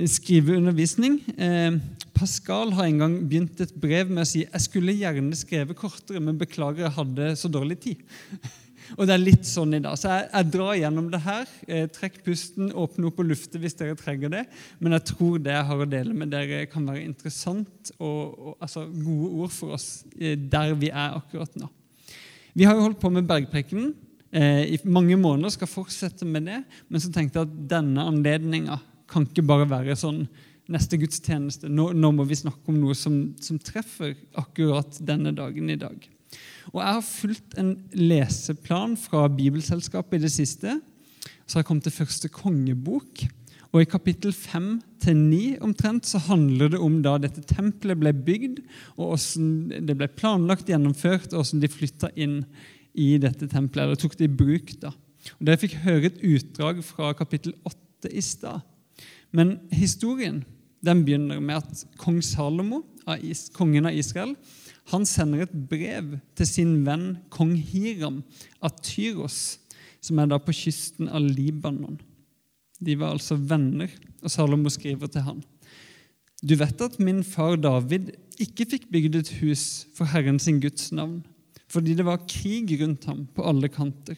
skrive 0.10 0.58
undervisning. 0.58 1.20
Pascal 2.18 2.74
har 2.74 2.88
en 2.88 3.04
gang 3.04 3.18
begynt 3.30 3.62
et 3.62 3.76
brev 3.78 4.10
med 4.10 4.24
å 4.24 4.30
si 4.30 4.46
jeg 4.46 4.64
skulle 4.64 4.96
gjerne 4.98 5.38
skrevet 5.38 5.78
kortere, 5.78 6.24
men 6.24 6.40
beklager, 6.40 6.88
jeg 6.88 6.98
hadde 6.98 7.36
så 7.38 7.52
dårlig 7.52 7.78
tid. 7.84 8.08
Og 8.96 9.04
det 9.08 9.16
er 9.16 9.22
litt 9.22 9.48
sånn 9.48 9.76
i 9.76 9.82
dag. 9.84 9.98
Så 10.00 10.10
jeg, 10.12 10.28
jeg 10.32 10.50
drar 10.54 10.78
gjennom 10.80 11.10
det 11.12 11.22
her. 11.26 11.52
Eh, 11.68 11.86
trekk 11.94 12.22
pusten, 12.26 12.72
åpne 12.72 13.10
opp 13.10 13.22
og 13.24 13.30
lufte 13.32 13.60
hvis 13.62 13.76
dere 13.80 13.98
trenger 14.00 14.32
det. 14.34 14.44
Men 14.80 14.96
jeg 14.98 15.08
tror 15.12 15.42
det 15.44 15.56
jeg 15.56 15.68
har 15.70 15.84
å 15.84 15.90
dele 15.90 16.16
med 16.18 16.32
dere, 16.34 16.64
kan 16.72 16.88
være 16.88 17.04
interessant 17.04 17.92
og, 17.98 18.22
og 18.38 18.54
altså, 18.64 18.88
gode 18.88 19.32
ord 19.44 19.54
for 19.54 19.78
oss 19.78 19.90
eh, 20.16 20.38
der 20.40 20.76
vi 20.80 20.92
er 20.94 21.20
akkurat 21.20 21.60
nå. 21.60 21.70
Vi 22.58 22.66
har 22.66 22.78
jo 22.78 22.88
holdt 22.88 23.02
på 23.02 23.12
med 23.14 23.28
bergprekenen 23.30 23.92
eh, 24.32 24.64
i 24.74 24.82
mange 24.90 25.20
måneder, 25.20 25.54
skal 25.54 25.70
fortsette 25.70 26.26
med 26.26 26.48
det. 26.50 26.64
Men 26.88 27.04
så 27.04 27.12
tenkte 27.14 27.42
jeg 27.42 27.50
at 27.50 27.64
denne 27.76 28.08
anledninga 28.08 28.80
kan 29.12 29.28
ikke 29.28 29.46
bare 29.48 29.70
være 29.70 29.96
sånn 30.00 30.26
neste 30.72 31.00
gudstjeneste. 31.00 31.70
Nå, 31.72 31.92
nå 31.96 32.12
må 32.16 32.26
vi 32.28 32.40
snakke 32.40 32.72
om 32.72 32.80
noe 32.82 32.96
som, 32.98 33.20
som 33.44 33.60
treffer 33.62 34.16
akkurat 34.40 35.00
denne 35.06 35.32
dagen 35.36 35.72
i 35.72 35.80
dag. 35.80 36.08
Og 36.74 36.82
Jeg 36.82 36.94
har 36.98 37.06
fulgt 37.06 37.58
en 37.58 37.74
leseplan 37.96 38.98
fra 39.00 39.28
Bibelselskapet 39.32 40.20
i 40.20 40.26
det 40.26 40.34
siste. 40.34 40.80
Så 41.48 41.58
har 41.58 41.64
jeg 41.64 41.70
kommet 41.70 41.88
til 41.88 41.96
første 41.96 42.30
kongebok. 42.30 43.24
Og 43.74 43.82
I 43.84 43.90
kapittel 43.90 44.32
5-9 44.34 45.60
omtrent 45.64 46.08
så 46.08 46.22
handler 46.28 46.72
det 46.74 46.80
om 46.84 47.02
da 47.04 47.18
dette 47.22 47.44
tempelet 47.46 48.00
ble 48.00 48.14
bygd, 48.16 48.62
og 48.96 49.12
hvordan 49.12 49.88
det 49.88 49.96
ble 50.00 50.08
planlagt 50.08 50.72
gjennomført, 50.72 51.34
og 51.34 51.44
hvordan 51.44 51.64
de 51.64 51.72
flytta 51.72 52.12
inn 52.16 52.40
i 52.98 53.18
dette 53.22 53.50
tempelet, 53.52 53.84
eller 53.84 54.00
tok 54.00 54.16
det 54.18 54.30
i 54.30 54.38
bruk. 54.40 54.74
da. 54.82 54.94
Og 55.38 55.48
Dere 55.48 55.62
fikk 55.62 55.78
høre 55.84 56.10
et 56.10 56.24
utdrag 56.26 56.80
fra 56.86 57.12
kapittel 57.18 57.54
8 57.68 58.14
i 58.14 58.24
stad. 58.24 58.64
Men 59.36 59.58
historien 59.76 60.44
den 60.86 61.04
begynner 61.06 61.42
med 61.44 61.60
at 61.60 61.84
kong 62.00 62.22
Salomo, 62.24 62.84
kongen 63.58 63.90
av 63.90 63.98
Israel, 63.98 64.36
han 64.92 65.06
sender 65.08 65.44
et 65.44 65.56
brev 65.70 66.16
til 66.38 66.48
sin 66.48 66.76
venn 66.88 67.18
kong 67.34 67.56
Hiram 67.60 68.22
av 68.64 68.78
Tyros, 68.86 69.58
som 70.00 70.22
er 70.22 70.30
da 70.32 70.40
på 70.40 70.56
kysten 70.56 71.10
av 71.12 71.26
Libanon. 71.26 71.98
De 72.80 72.96
var 72.96 73.16
altså 73.16 73.36
venner, 73.36 73.92
og 74.22 74.32
Salomo 74.32 74.72
skriver 74.72 75.12
til 75.12 75.26
han. 75.26 75.42
Du 76.46 76.54
vet 76.56 76.82
at 76.86 77.00
min 77.02 77.24
far 77.26 77.58
David 77.60 78.14
ikke 78.40 78.68
fikk 78.70 78.88
bygd 78.94 79.18
et 79.18 79.32
hus 79.42 79.88
for 79.98 80.08
Herren 80.12 80.38
sin 80.40 80.62
Guds 80.62 80.92
navn, 80.96 81.24
fordi 81.68 81.98
det 81.98 82.06
var 82.08 82.24
krig 82.30 82.78
rundt 82.80 83.10
ham 83.10 83.26
på 83.36 83.44
alle 83.50 83.68
kanter, 83.74 84.16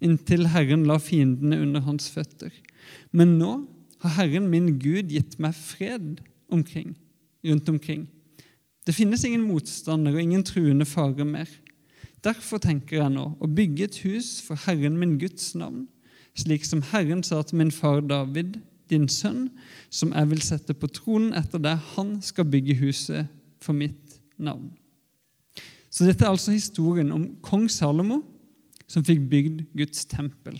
inntil 0.00 0.46
Herren 0.54 0.86
la 0.88 0.96
fiendene 1.02 1.58
under 1.66 1.82
hans 1.84 2.06
føtter. 2.14 2.54
Men 3.12 3.36
nå 3.40 3.52
har 4.04 4.14
Herren 4.22 4.46
min 4.48 4.76
Gud 4.78 5.10
gitt 5.12 5.36
meg 5.42 5.58
fred 5.58 6.22
omkring, 6.48 6.94
rundt 7.44 7.68
omkring. 7.68 8.06
Det 8.88 8.94
finnes 8.96 9.20
ingen 9.28 9.44
motstander 9.44 10.14
og 10.16 10.22
ingen 10.22 10.44
truende 10.48 10.86
fare 10.88 11.24
mer. 11.28 11.48
Derfor 12.24 12.56
tenker 12.62 13.02
jeg 13.02 13.12
nå 13.12 13.26
å 13.36 13.48
bygge 13.52 13.84
et 13.84 13.98
hus 14.06 14.38
for 14.40 14.56
Herren 14.64 14.96
min 14.96 15.18
Guds 15.20 15.50
navn, 15.60 15.82
slik 16.32 16.64
som 16.64 16.80
Herren 16.88 17.20
sa 17.26 17.42
til 17.44 17.60
min 17.60 17.72
far 17.74 18.00
David, 18.00 18.56
din 18.88 19.04
sønn, 19.12 19.50
som 19.92 20.14
jeg 20.16 20.30
vil 20.30 20.40
sette 20.40 20.72
på 20.72 20.88
tronen 20.88 21.34
etter 21.36 21.60
deg, 21.60 21.82
han 21.98 22.14
skal 22.24 22.48
bygge 22.48 22.78
huset 22.80 23.28
for 23.60 23.76
mitt 23.76 24.16
navn. 24.40 24.70
Så 25.92 26.08
dette 26.08 26.24
er 26.24 26.32
altså 26.32 26.56
historien 26.56 27.12
om 27.12 27.28
kong 27.44 27.68
Salomo 27.68 28.22
som 28.88 29.04
fikk 29.04 29.20
bygd 29.28 29.62
Guds 29.76 30.08
tempel 30.08 30.56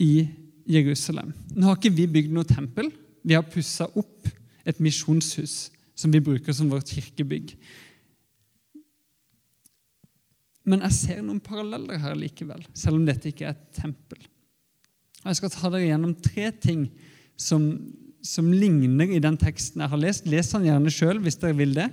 i 0.00 0.24
Jerusalem. 0.72 1.36
Nå 1.52 1.68
har 1.68 1.76
ikke 1.76 1.92
vi 2.00 2.08
bygd 2.16 2.32
noe 2.32 2.48
tempel. 2.48 2.88
Vi 3.20 3.36
har 3.36 3.44
pussa 3.44 3.90
opp 3.92 4.32
et 4.64 4.80
misjonshus 4.80 5.68
som 5.94 6.12
vi 6.12 6.22
bruker 6.24 6.54
som 6.56 6.70
vårt 6.72 6.90
kirkebygg. 6.92 7.54
Men 10.68 10.84
jeg 10.86 10.98
ser 10.98 11.22
noen 11.24 11.42
paralleller 11.42 11.98
her 12.02 12.14
likevel, 12.18 12.62
selv 12.74 13.00
om 13.00 13.06
dette 13.06 13.32
ikke 13.32 13.48
er 13.48 13.56
et 13.56 13.80
tempel. 13.80 14.20
Jeg 15.22 15.38
skal 15.38 15.52
ta 15.54 15.70
dere 15.70 15.88
gjennom 15.88 16.14
tre 16.18 16.50
ting 16.62 16.86
som, 17.38 17.66
som 18.26 18.50
ligner 18.54 19.10
i 19.14 19.22
den 19.22 19.38
teksten 19.38 19.82
jeg 19.82 19.92
har 19.92 20.00
lest. 20.00 20.28
Les 20.30 20.50
den 20.54 20.68
gjerne 20.68 20.94
sjøl 20.94 21.20
hvis 21.22 21.38
dere 21.42 21.58
vil 21.58 21.74
det. 21.76 21.88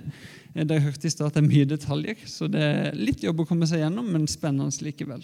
Dere 0.54 0.82
hørte 0.82 1.06
i 1.06 1.12
stad 1.12 1.30
at 1.30 1.38
det 1.38 1.44
er 1.44 1.50
mye 1.50 1.68
detaljer, 1.70 2.24
så 2.26 2.48
det 2.50 2.62
er 2.62 2.98
litt 2.98 3.22
jobb 3.22 3.44
å 3.44 3.46
komme 3.46 3.68
seg 3.70 3.84
gjennom, 3.84 4.08
men 4.10 4.26
spennende 4.30 4.86
likevel. 4.86 5.22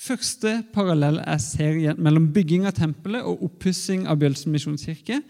Første 0.00 0.58
parallell 0.74 1.20
jeg 1.22 1.44
ser 1.44 2.00
mellom 2.00 2.28
bygging 2.34 2.66
av 2.68 2.76
tempelet 2.76 3.24
og 3.28 3.44
oppussing 3.48 4.06
av 4.08 4.20
Bjølsen 4.20 4.52
misjonskirke, 4.52 5.20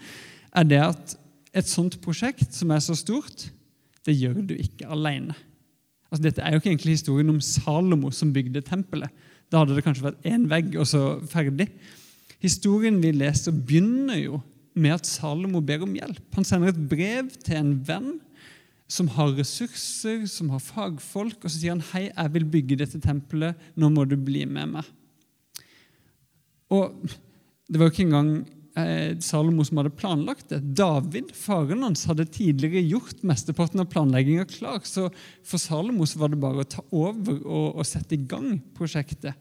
er 0.58 0.66
det 0.66 0.80
at 0.82 1.14
et 1.58 1.70
sånt 1.70 1.98
prosjekt 2.04 2.54
som 2.56 2.72
er 2.74 2.82
så 2.84 2.96
stort, 2.98 3.48
det 4.06 4.16
gjør 4.16 4.40
du 4.48 4.54
ikke 4.56 4.88
alene. 4.88 5.36
Altså, 6.08 6.22
dette 6.24 6.44
er 6.44 6.54
jo 6.54 6.62
ikke 6.62 6.70
egentlig 6.72 6.96
historien 6.96 7.32
om 7.32 7.40
Salomo 7.44 8.12
som 8.14 8.32
bygde 8.32 8.64
tempelet. 8.64 9.12
Da 9.52 9.62
hadde 9.62 9.76
det 9.76 9.84
kanskje 9.84 10.06
vært 10.06 10.28
én 10.28 10.46
vegg, 10.48 10.76
og 10.80 10.88
så 10.88 11.18
ferdig. 11.28 11.68
Historien 12.40 13.00
vi 13.02 13.12
leser, 13.16 13.52
begynner 13.52 14.20
jo 14.20 14.40
med 14.78 14.96
at 14.96 15.08
Salomo 15.08 15.60
ber 15.64 15.84
om 15.84 15.94
hjelp. 15.96 16.22
Han 16.36 16.46
sender 16.46 16.72
et 16.72 16.88
brev 16.90 17.30
til 17.44 17.58
en 17.58 17.74
venn 17.84 18.16
som 18.88 19.10
har 19.12 19.34
ressurser, 19.36 20.24
som 20.30 20.52
har 20.54 20.62
fagfolk, 20.64 21.42
og 21.42 21.50
så 21.50 21.58
sier 21.58 21.74
han 21.74 21.84
hei, 21.90 22.06
jeg 22.08 22.34
vil 22.36 22.46
bygge 22.48 22.78
dette 22.80 23.00
tempelet, 23.04 23.58
nå 23.76 23.90
må 23.92 24.06
du 24.08 24.16
bli 24.16 24.46
med 24.48 24.78
meg. 24.78 24.92
Og 26.72 26.96
det 27.68 27.76
var 27.76 27.88
jo 27.88 27.92
ikke 27.92 28.06
engang 28.06 28.32
Salomo 29.24 29.64
som 29.66 29.80
hadde 29.80 29.94
planlagt 29.98 30.52
det. 30.52 30.60
David, 30.78 31.32
faren 31.34 31.82
hans, 31.82 32.04
hadde 32.06 32.28
tidligere 32.30 32.84
gjort 32.86 33.24
mesteparten 33.26 33.82
av 33.82 33.88
planlegginga 33.90 34.46
klar. 34.50 34.80
Så 34.86 35.08
for 35.46 35.62
Salomo 35.62 36.06
så 36.06 36.20
var 36.22 36.32
det 36.32 36.40
bare 36.42 36.62
å 36.62 36.68
ta 36.68 36.84
over 36.94 37.40
og, 37.42 37.68
og 37.80 37.86
sette 37.88 38.14
i 38.14 38.24
gang 38.28 38.58
prosjektet. 38.78 39.34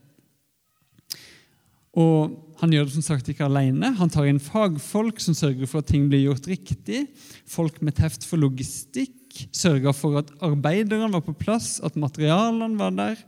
Og 1.97 2.43
Han 2.57 2.71
gjør 2.73 2.87
det 2.87 2.95
som 2.95 3.05
sagt 3.05 3.27
ikke 3.29 3.45
alene. 3.45 3.91
Han 3.99 4.09
tar 4.09 4.25
inn 4.25 4.39
fagfolk 4.41 5.19
som 5.21 5.35
sørger 5.37 5.69
for 5.69 5.83
at 5.83 5.91
ting 5.91 6.07
blir 6.09 6.23
gjort 6.23 6.47
riktig. 6.49 7.03
Folk 7.45 7.77
med 7.85 7.93
teft 7.99 8.25
for 8.25 8.41
logistikk. 8.41 9.13
Sørger 9.53 9.93
for 9.93 10.17
at 10.23 10.31
arbeiderne 10.41 11.11
var 11.13 11.21
på 11.21 11.35
plass, 11.37 11.75
at 11.85 11.99
materialene 12.01 12.79
var 12.79 12.95
der, 12.97 13.21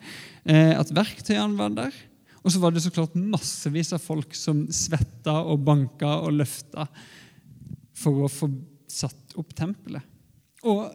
eh, 0.50 0.74
at 0.74 0.90
verktøyene 0.90 1.60
var 1.60 1.76
der. 1.78 1.94
Og 2.50 2.54
så 2.56 2.60
var 2.64 2.74
det 2.74 2.82
så 2.82 2.90
klart 2.90 3.14
massevis 3.14 3.92
av 3.94 4.02
folk 4.02 4.32
som 4.34 4.64
svetta 4.74 5.36
og 5.46 5.60
banka 5.68 6.16
og 6.24 6.34
løfta 6.34 6.88
for 7.94 8.26
å 8.26 8.30
få 8.32 8.50
satt 8.90 9.36
opp 9.38 9.54
tempelet. 9.54 10.02
Og 10.66 10.90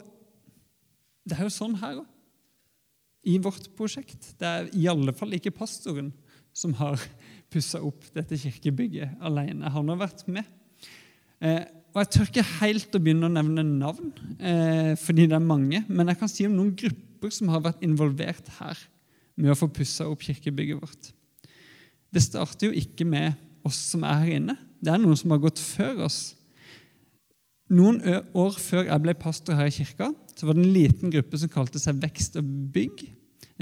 det 1.22 1.38
er 1.38 1.46
jo 1.46 1.52
sånn 1.54 1.78
her 1.78 2.00
òg. 2.00 2.10
I 3.30 3.38
vårt 3.38 3.70
prosjekt. 3.78 4.34
Det 4.34 4.50
er 4.50 4.66
i 4.74 4.88
alle 4.90 5.14
fall 5.14 5.38
ikke 5.38 5.54
pastoren 5.54 6.10
som 6.50 6.74
har 6.82 6.98
pussa 7.54 7.78
opp 7.86 8.02
dette 8.18 8.34
kirkebygget 8.42 9.22
alene. 9.22 9.70
Han 9.70 9.94
har 9.94 10.02
vært 10.02 10.26
med. 10.26 10.50
Eh, 11.38 11.62
og 11.94 12.02
Jeg 12.02 12.12
tør 12.16 12.30
ikke 12.32 12.48
helt 12.58 12.98
å 12.98 13.04
begynne 13.06 13.30
å 13.30 13.36
nevne 13.38 13.62
navn, 13.62 14.10
eh, 14.42 14.96
fordi 14.98 15.28
det 15.30 15.38
er 15.38 15.50
mange, 15.54 15.84
men 15.86 16.10
jeg 16.10 16.18
kan 16.18 16.34
si 16.34 16.50
om 16.50 16.58
noen 16.58 16.74
grupper 16.74 17.30
som 17.30 17.54
har 17.54 17.62
vært 17.62 17.86
involvert 17.86 18.50
her 18.58 18.88
med 19.38 19.54
å 19.54 19.60
få 19.62 19.70
pussa 19.70 20.10
opp 20.10 20.26
kirkebygget 20.26 20.82
vårt. 20.82 21.14
Det 22.14 22.22
starter 22.22 22.70
jo 22.70 22.78
ikke 22.78 23.06
med 23.08 23.34
oss 23.66 23.80
som 23.90 24.04
er 24.06 24.22
her 24.22 24.38
inne. 24.38 24.56
Det 24.78 24.92
er 24.92 25.00
noen 25.02 25.18
som 25.18 25.32
har 25.34 25.42
gått 25.42 25.60
før 25.62 26.04
oss. 26.06 26.20
Noen 27.74 27.98
år 28.36 28.56
før 28.60 28.86
jeg 28.86 29.02
ble 29.02 29.14
pastor 29.18 29.56
her 29.58 29.70
i 29.70 29.74
kirka, 29.74 30.10
så 30.36 30.46
var 30.46 30.56
det 30.56 30.64
en 30.64 30.74
liten 30.74 31.12
gruppe 31.12 31.40
som 31.40 31.50
kalte 31.50 31.80
seg 31.80 31.98
Vekst 32.02 32.36
og 32.38 32.48
bygg. 32.74 33.06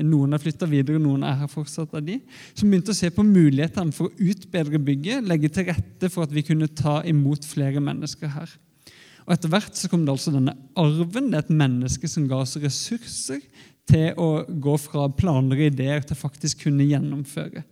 Noen 0.02 0.32
har 0.32 0.40
flytta 0.40 0.66
videre, 0.66 1.00
noen 1.00 1.24
er 1.28 1.36
her 1.42 1.50
fortsatt 1.52 1.92
av 1.94 2.04
de, 2.04 2.16
som 2.56 2.70
begynte 2.70 2.94
å 2.94 2.96
se 2.96 3.10
på 3.12 3.24
mulighetene 3.26 3.92
for 3.92 4.08
å 4.08 4.30
utbedre 4.32 4.80
bygget, 4.80 5.26
legge 5.28 5.50
til 5.52 5.68
rette 5.68 6.08
for 6.10 6.24
at 6.24 6.32
vi 6.32 6.44
kunne 6.46 6.70
ta 6.72 7.00
imot 7.08 7.44
flere 7.46 7.82
mennesker 7.84 8.32
her. 8.32 8.54
Og 9.22 9.34
Etter 9.36 9.52
hvert 9.52 9.76
så 9.78 9.90
kom 9.92 10.06
det 10.06 10.14
altså 10.14 10.32
denne 10.34 10.56
arven. 10.80 11.28
Det 11.30 11.38
er 11.38 11.44
et 11.44 11.54
menneske 11.54 12.08
som 12.10 12.24
ga 12.30 12.40
oss 12.42 12.56
ressurser 12.58 13.44
til 13.92 14.18
å 14.20 14.30
gå 14.48 14.74
fra 14.80 15.06
planer 15.12 15.60
og 15.60 15.68
ideer 15.68 16.04
til 16.06 16.18
faktisk 16.18 16.64
kunne 16.66 16.88
gjennomføre. 16.88 17.64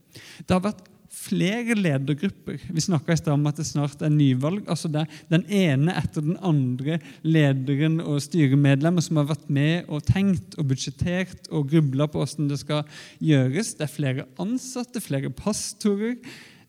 Det 0.44 0.52
har 0.52 0.64
vært 0.64 0.86
flere 1.10 1.74
ledergrupper. 1.74 2.60
Vi 2.70 2.82
snakka 2.84 3.12
i 3.12 3.18
stad 3.18 3.34
om 3.34 3.48
at 3.50 3.58
det 3.58 3.66
snart 3.66 4.02
er 4.04 4.12
nyvalg. 4.14 4.62
altså 4.70 4.88
det 4.88 5.02
er 5.02 5.18
Den 5.28 5.44
ene 5.50 5.96
etter 5.98 6.22
den 6.22 6.38
andre 6.38 7.00
lederen 7.22 7.98
og 8.00 8.22
styremedlemmer 8.22 9.02
som 9.02 9.18
har 9.18 9.28
vært 9.32 9.50
med 9.50 9.90
og 9.90 10.04
tenkt 10.06 10.56
og 10.58 10.70
budsjettert 10.70 11.50
og 11.50 11.68
grubla 11.72 12.06
på 12.06 12.22
hvordan 12.22 12.50
det 12.52 12.60
skal 12.62 12.84
gjøres. 13.18 13.74
Det 13.74 13.86
er 13.86 13.94
flere 13.96 14.26
ansatte, 14.38 15.02
flere 15.02 15.30
pastorer. 15.34 16.16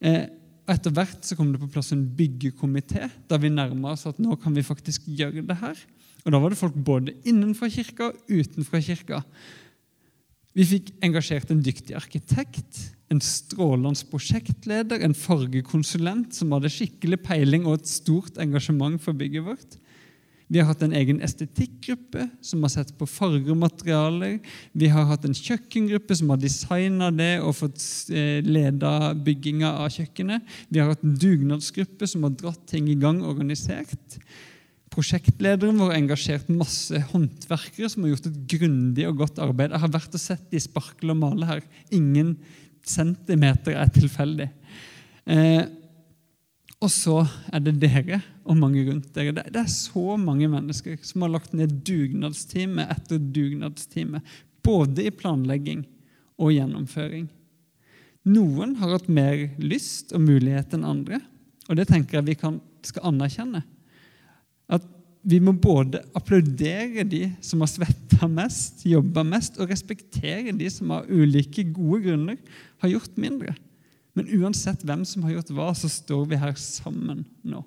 Eh, 0.02 0.26
etter 0.72 0.94
hvert 0.96 1.26
så 1.26 1.38
kom 1.38 1.54
det 1.54 1.62
på 1.62 1.70
plass 1.72 1.92
en 1.94 2.06
byggekomité 2.18 3.10
da 3.30 3.38
vi 3.42 3.50
nærma 3.54 3.94
oss 3.94 4.08
at 4.10 4.20
nå 4.22 4.36
kan 4.42 4.56
vi 4.56 4.66
faktisk 4.66 5.06
gjøre 5.06 5.46
det 5.46 5.58
her. 5.62 5.78
Og 6.26 6.32
Da 6.32 6.40
var 6.40 6.54
det 6.54 6.60
folk 6.60 6.76
både 6.76 7.16
innenfor 7.26 7.72
kirka 7.74 8.12
og 8.12 8.16
utenfor 8.30 8.82
kirka. 8.84 9.22
Vi 10.52 10.66
fikk 10.68 10.90
engasjert 11.04 11.52
en 11.52 11.62
dyktig 11.64 11.96
arkitekt, 11.96 12.80
en 13.12 13.22
strålende 13.24 14.04
prosjektleder, 14.12 15.00
en 15.04 15.16
fargekonsulent 15.16 16.36
som 16.36 16.52
hadde 16.52 16.72
skikkelig 16.72 17.22
peiling 17.24 17.66
og 17.66 17.80
et 17.80 17.88
stort 17.88 18.40
engasjement 18.42 19.00
for 19.02 19.16
bygget 19.16 19.48
vårt. 19.48 19.78
Vi 20.52 20.60
har 20.60 20.68
hatt 20.68 20.82
en 20.84 20.92
egen 20.92 21.22
estetikkgruppe 21.24 22.26
som 22.44 22.66
har 22.66 22.74
sett 22.74 22.90
på 23.00 23.08
farger 23.08 23.54
og 23.54 23.62
materialer. 23.62 24.42
Vi 24.76 24.90
har 24.92 25.06
hatt 25.08 25.24
en 25.24 25.36
kjøkkengruppe 25.38 26.18
som 26.20 26.34
har 26.34 26.42
designa 26.42 27.08
det 27.16 27.38
og 27.40 27.56
fått 27.56 27.80
eh, 28.12 28.44
leda 28.44 29.14
bygginga 29.16 29.72
av 29.80 29.94
kjøkkenet. 29.96 30.44
Vi 30.68 30.82
har 30.82 30.92
hatt 30.92 31.06
en 31.08 31.16
dugnadsgruppe 31.16 32.10
som 32.12 32.28
har 32.28 32.36
dratt 32.36 32.66
ting 32.68 32.92
i 32.92 33.00
gang 33.00 33.24
organisert. 33.24 34.20
Prosjektlederen 34.92 35.78
vår 35.80 35.94
har 35.94 36.02
engasjert 36.02 36.50
masse 36.52 37.00
håndverkere 37.14 37.88
som 37.90 38.04
har 38.04 38.12
gjort 38.12 38.26
et 38.28 38.40
grundig 38.56 39.06
og 39.08 39.22
godt 39.22 39.40
arbeid. 39.40 39.72
Jeg 39.72 39.84
har 39.86 39.94
vært 39.94 40.18
og 40.18 40.24
sett 40.24 40.50
de 40.52 40.60
sparkle 40.60 41.14
og 41.14 41.22
male 41.22 41.48
her. 41.48 41.62
Ingen 41.96 42.34
centimeter 42.84 43.78
er 43.80 43.94
tilfeldig. 43.96 44.50
Eh, 45.32 45.64
og 46.82 46.90
så 46.92 47.22
er 47.54 47.64
det 47.64 47.78
dere 47.80 48.20
og 48.44 48.58
mange 48.58 48.84
rundt 48.90 49.12
dere. 49.16 49.32
Det, 49.38 49.48
det 49.54 49.64
er 49.64 49.72
så 49.72 50.18
mange 50.20 50.50
mennesker 50.52 50.98
som 51.06 51.24
har 51.24 51.36
lagt 51.38 51.54
ned 51.56 51.78
dugnadstime 51.88 52.90
etter 52.92 53.22
dugnadstime. 53.22 54.20
Både 54.66 55.06
i 55.08 55.14
planlegging 55.14 55.86
og 56.42 56.52
gjennomføring. 56.56 57.30
Noen 58.28 58.76
har 58.82 58.98
hatt 58.98 59.08
mer 59.10 59.48
lyst 59.62 60.12
og 60.14 60.26
mulighet 60.26 60.76
enn 60.76 60.90
andre. 60.90 61.22
Og 61.70 61.78
det 61.80 61.88
tenker 61.90 62.20
jeg 62.20 62.34
vi 62.34 62.42
kan, 62.44 62.60
skal 62.86 63.14
anerkjenne. 63.14 63.64
At 64.72 64.86
vi 65.22 65.38
må 65.44 65.54
både 65.54 66.02
applaudere 66.18 67.04
de 67.06 67.28
som 67.46 67.62
har 67.62 67.70
svetta 67.70 68.30
mest, 68.32 68.82
jobba 68.90 69.24
mest, 69.28 69.60
og 69.62 69.70
respektere 69.70 70.56
de 70.58 70.70
som 70.74 70.96
av 70.96 71.12
ulike 71.12 71.68
gode 71.70 72.02
grunner 72.08 72.40
har 72.82 72.96
gjort 72.96 73.20
mindre. 73.22 73.54
Men 74.18 74.32
uansett 74.42 74.82
hvem 74.84 75.06
som 75.08 75.24
har 75.28 75.38
gjort 75.38 75.54
hva, 75.56 75.70
så 75.78 75.92
står 75.92 76.26
vi 76.32 76.42
her 76.42 76.58
sammen 76.60 77.24
nå. 77.48 77.62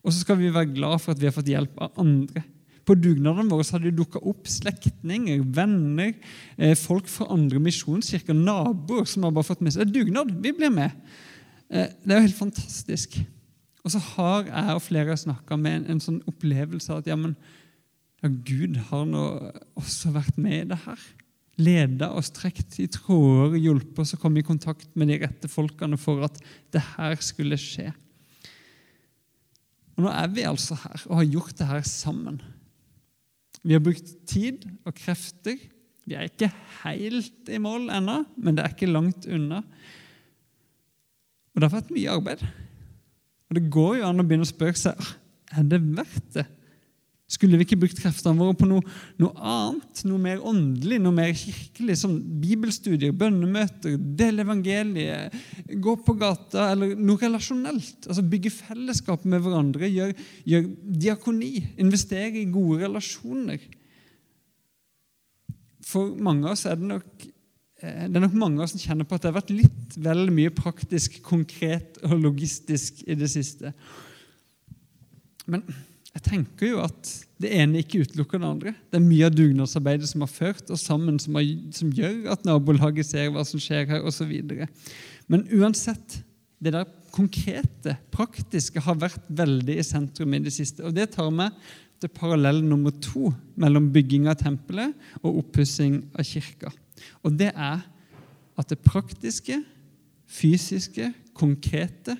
Og 0.00 0.12
så 0.12 0.22
skal 0.22 0.38
vi 0.40 0.52
være 0.52 0.72
glad 0.72 1.02
for 1.02 1.12
at 1.12 1.20
vi 1.20 1.28
har 1.28 1.34
fått 1.36 1.50
hjelp 1.50 1.74
av 1.82 1.98
andre. 2.00 2.44
På 2.88 2.96
dugnadene 2.96 3.50
våre 3.50 3.66
har 3.74 3.82
det 3.84 3.92
dukka 3.98 4.22
opp 4.26 4.48
slektninger, 4.48 5.42
venner, 5.54 6.14
eh, 6.56 6.72
folk 6.78 7.10
fra 7.10 7.28
andre 7.34 7.60
misjonskirker, 7.62 8.34
naboer 8.34 9.04
som 9.06 9.26
har 9.26 9.34
bare 9.36 9.46
fått 9.50 9.60
med 9.60 9.74
seg 9.74 9.92
dugnad. 9.92 10.32
Vi 10.42 10.54
blir 10.56 10.72
med. 10.72 10.96
Eh, 11.68 11.92
det 12.02 12.14
er 12.14 12.18
jo 12.18 12.28
helt 12.28 12.40
fantastisk. 12.40 13.20
Og 13.84 13.94
så 13.94 14.00
har 14.12 14.44
jeg 14.48 14.76
og 14.76 14.84
flere 14.84 15.16
snakka 15.16 15.56
med 15.56 15.78
en, 15.78 15.86
en, 15.94 16.02
sånn 16.04 16.20
opplevelse 16.28 16.92
av 16.92 17.00
at 17.00 17.08
ja, 17.08 17.16
men, 17.16 17.34
ja, 18.20 18.28
Gud 18.28 18.76
har 18.90 19.06
nå 19.08 19.24
også 19.80 20.12
vært 20.16 20.36
med 20.40 20.56
i 20.58 20.68
det 20.74 20.80
her. 20.84 21.06
Leda 21.60 22.10
oss, 22.16 22.30
trukket 22.36 22.78
i 22.80 22.88
tråder, 22.92 23.58
hjulpet 23.60 24.02
oss 24.04 24.14
å 24.16 24.20
komme 24.20 24.40
i 24.40 24.46
kontakt 24.46 24.92
med 25.00 25.10
de 25.12 25.18
rette 25.24 25.48
folkene 25.50 25.98
for 26.00 26.24
at 26.28 26.38
det 26.72 26.84
her 26.94 27.16
skulle 27.24 27.58
skje. 27.60 27.90
Og 29.96 30.06
Nå 30.06 30.12
er 30.12 30.30
vi 30.32 30.46
altså 30.48 30.78
her 30.80 31.02
og 31.08 31.18
har 31.20 31.28
gjort 31.28 31.58
det 31.58 31.68
her 31.68 31.84
sammen. 31.88 32.40
Vi 33.60 33.76
har 33.76 33.84
brukt 33.84 34.14
tid 34.28 34.64
og 34.88 34.96
krefter. 34.96 35.58
Vi 36.08 36.16
er 36.16 36.30
ikke 36.30 36.48
helt 36.80 37.50
i 37.52 37.60
mål 37.60 37.90
ennå, 37.92 38.22
men 38.40 38.56
det 38.56 38.64
er 38.64 38.72
ikke 38.72 38.88
langt 38.88 39.28
unna. 39.28 39.60
Og 41.52 41.60
det 41.60 41.68
har 41.68 41.76
vært 41.76 41.92
mye 41.92 42.16
arbeid. 42.16 42.44
Og 43.50 43.58
Det 43.58 43.66
går 43.74 43.98
jo 43.98 44.06
an 44.06 44.22
å 44.22 44.26
begynne 44.26 44.46
å 44.46 44.50
spørre 44.50 44.78
seg 44.78 44.98
«Ah, 45.02 45.12
er 45.58 45.66
det 45.66 45.80
verdt 45.82 46.34
det. 46.36 46.46
Skulle 47.30 47.58
vi 47.58 47.66
ikke 47.66 47.78
brukt 47.78 47.98
kreftene 48.02 48.38
våre 48.38 48.56
på 48.58 48.66
noe, 48.66 48.82
noe, 49.22 49.30
annet, 49.38 50.00
noe 50.06 50.18
mer 50.22 50.40
åndelig, 50.46 50.96
noe 51.02 51.14
mer 51.14 51.30
kirkelig, 51.38 51.94
som 52.00 52.16
bibelstudier, 52.42 53.14
bønnemøter, 53.14 53.94
dele 54.18 54.42
evangeliet, 54.42 55.36
gå 55.78 55.94
på 56.06 56.16
gata, 56.18 56.72
eller 56.72 56.96
noe 56.98 57.22
relasjonelt? 57.22 58.08
Altså 58.08 58.24
Bygge 58.26 58.50
fellesskap 58.54 59.26
med 59.30 59.44
hverandre, 59.44 59.90
gjøre 59.90 60.16
gjør 60.50 60.66
diakoni, 61.06 61.52
investere 61.82 62.42
i 62.42 62.48
gode 62.50 62.82
relasjoner. 62.82 63.62
For 65.86 66.10
mange 66.18 66.50
av 66.50 66.58
oss 66.58 66.66
er 66.66 66.78
det 66.78 66.90
nok 66.90 67.30
det 67.80 68.16
er 68.16 68.24
nok 68.26 68.36
mange 68.36 68.60
av 68.60 68.66
oss 68.66 68.74
som 68.74 68.82
kjenner 68.82 69.06
på 69.08 69.16
at 69.16 69.24
det 69.24 69.30
har 69.30 69.38
vært 69.38 69.52
litt 69.54 69.94
vel 70.04 70.26
mye 70.34 70.52
praktisk, 70.52 71.20
konkret 71.24 71.96
og 72.04 72.18
logistisk 72.20 73.00
i 73.08 73.16
det 73.16 73.30
siste. 73.32 73.72
Men 75.48 75.64
jeg 76.10 76.24
tenker 76.26 76.72
jo 76.72 76.80
at 76.84 77.10
det 77.40 77.52
ene 77.56 77.80
ikke 77.80 78.02
utelukker 78.04 78.40
det 78.40 78.48
andre. 78.48 78.72
Det 78.90 78.98
er 78.98 79.06
mye 79.06 79.28
av 79.30 79.36
dugnadsarbeidet 79.36 80.10
som 80.10 80.24
har 80.26 80.32
ført 80.32 80.72
oss 80.74 80.84
sammen, 80.84 81.20
som, 81.22 81.38
har, 81.38 81.46
som 81.76 81.92
gjør 81.94 82.32
at 82.34 82.44
nabolaget 82.48 83.08
ser 83.08 83.30
hva 83.32 83.44
som 83.46 83.62
skjer 83.62 83.86
her, 83.88 84.04
osv. 84.04 84.32
Men 85.30 85.46
uansett, 85.54 86.18
det 86.60 86.74
der 86.74 86.90
konkrete, 87.14 87.96
praktiske, 88.12 88.82
har 88.84 88.98
vært 89.00 89.24
veldig 89.32 89.78
i 89.80 89.86
sentrum 89.86 90.34
i 90.36 90.42
det 90.44 90.52
siste. 90.54 90.84
Og 90.84 90.92
det 90.96 91.12
tar 91.14 91.30
meg 91.32 91.54
til 92.00 92.12
parallell 92.12 92.60
nummer 92.64 92.92
to 93.04 93.30
mellom 93.60 93.88
bygging 93.94 94.28
av 94.30 94.38
tempelet 94.40 94.92
og 95.22 95.44
oppussing 95.44 96.02
av 96.12 96.26
kirka. 96.26 96.74
Og 97.24 97.36
det 97.38 97.50
er 97.54 97.82
at 98.60 98.72
det 98.72 98.80
praktiske, 98.84 99.60
fysiske, 100.30 101.12
konkrete, 101.34 102.16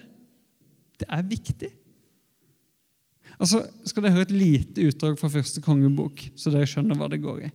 det 1.00 1.08
er 1.08 1.26
viktig. 1.28 1.70
Altså, 3.40 3.62
skal 3.88 4.04
dere 4.04 4.18
høre 4.18 4.28
et 4.28 4.36
lite 4.36 4.84
utdrag 4.90 5.16
fra 5.20 5.30
første 5.32 5.62
kongebok, 5.64 6.26
så 6.36 6.52
dere 6.52 6.68
skjønner 6.68 6.98
hva 6.98 7.08
det 7.12 7.22
går 7.24 7.46
i. 7.48 7.50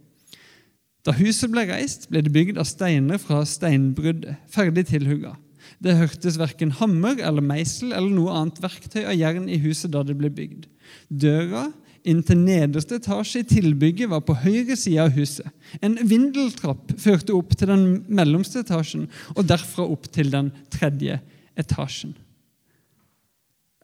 Da 1.05 1.13
huset 1.13 1.51
ble 1.53 1.67
reist, 1.69 2.07
ble 2.09 2.23
det 2.25 2.33
bygd 2.33 2.57
av 2.57 2.65
steiner 2.65 3.21
fra 3.21 3.43
steinbruddet, 3.45 4.39
ferdig 4.49 4.87
tilhugga. 4.89 5.35
Det 5.81 5.97
hørtes 5.97 6.39
verken 6.41 6.73
hammer 6.79 7.19
eller 7.21 7.45
meisel 7.45 7.93
eller 7.93 8.09
noe 8.13 8.33
annet 8.33 8.61
verktøy 8.63 9.03
av 9.03 9.13
jern 9.17 9.45
i 9.49 9.59
huset 9.61 9.93
da 9.93 10.01
det 10.05 10.15
ble 10.17 10.31
bygd. 10.33 10.65
Døra 11.09 11.67
inn 12.05 12.21
til 12.25 12.37
nederste 12.37 12.99
etasje 12.99 13.41
i 13.41 13.47
tilbygget 13.49 14.11
var 14.11 14.21
på 14.25 14.35
høyre 14.43 14.77
side 14.77 15.01
av 15.01 15.15
huset. 15.15 15.47
En 15.81 15.97
vindeltrapp 16.05 16.93
førte 17.01 17.33
opp 17.35 17.55
til 17.57 17.71
den 17.71 17.85
mellomste 18.07 18.61
etasjen 18.61 19.07
og 19.33 19.47
derfra 19.49 19.87
opp 19.89 20.07
til 20.13 20.29
den 20.33 20.51
tredje 20.73 21.17
etasjen. 21.57 22.13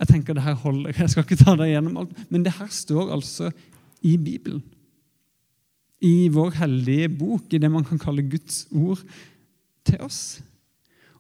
Jeg 0.01 0.10
tenker 0.10 0.38
det 0.38 0.45
her 0.45 0.57
holder. 0.57 0.95
Jeg 0.97 1.13
skal 1.13 1.25
ikke 1.25 1.38
ta 1.43 1.53
det 1.60 1.69
gjennom 1.69 1.99
alt. 2.01 2.13
Men 2.34 2.45
det 2.45 2.55
her 2.57 2.69
står 2.73 3.12
altså 3.13 3.51
i 4.01 4.15
Bibelen. 4.17 4.63
I 6.01 6.31
vår 6.34 6.55
hellige 6.57 7.12
bok, 7.13 7.51
i 7.53 7.60
det 7.62 7.69
man 7.69 7.86
kan 7.86 8.01
kalle 8.01 8.25
Guds 8.25 8.63
ord 8.73 9.03
til 9.86 10.01
oss. 10.01 10.39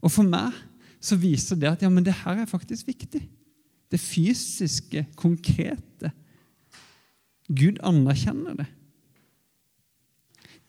Og 0.01 0.09
for 0.09 0.25
meg 0.25 0.55
så 1.01 1.17
viser 1.17 1.59
det 1.61 1.69
at 1.69 1.85
ja, 1.85 1.89
men 1.93 2.05
det 2.05 2.17
her 2.23 2.41
er 2.41 2.49
faktisk 2.49 2.89
viktig. 2.89 3.21
Det 3.91 3.99
fysiske, 4.01 5.05
konkrete, 5.19 6.09
Gud 7.57 7.81
anerkjenner 7.85 8.61
det. 8.61 8.69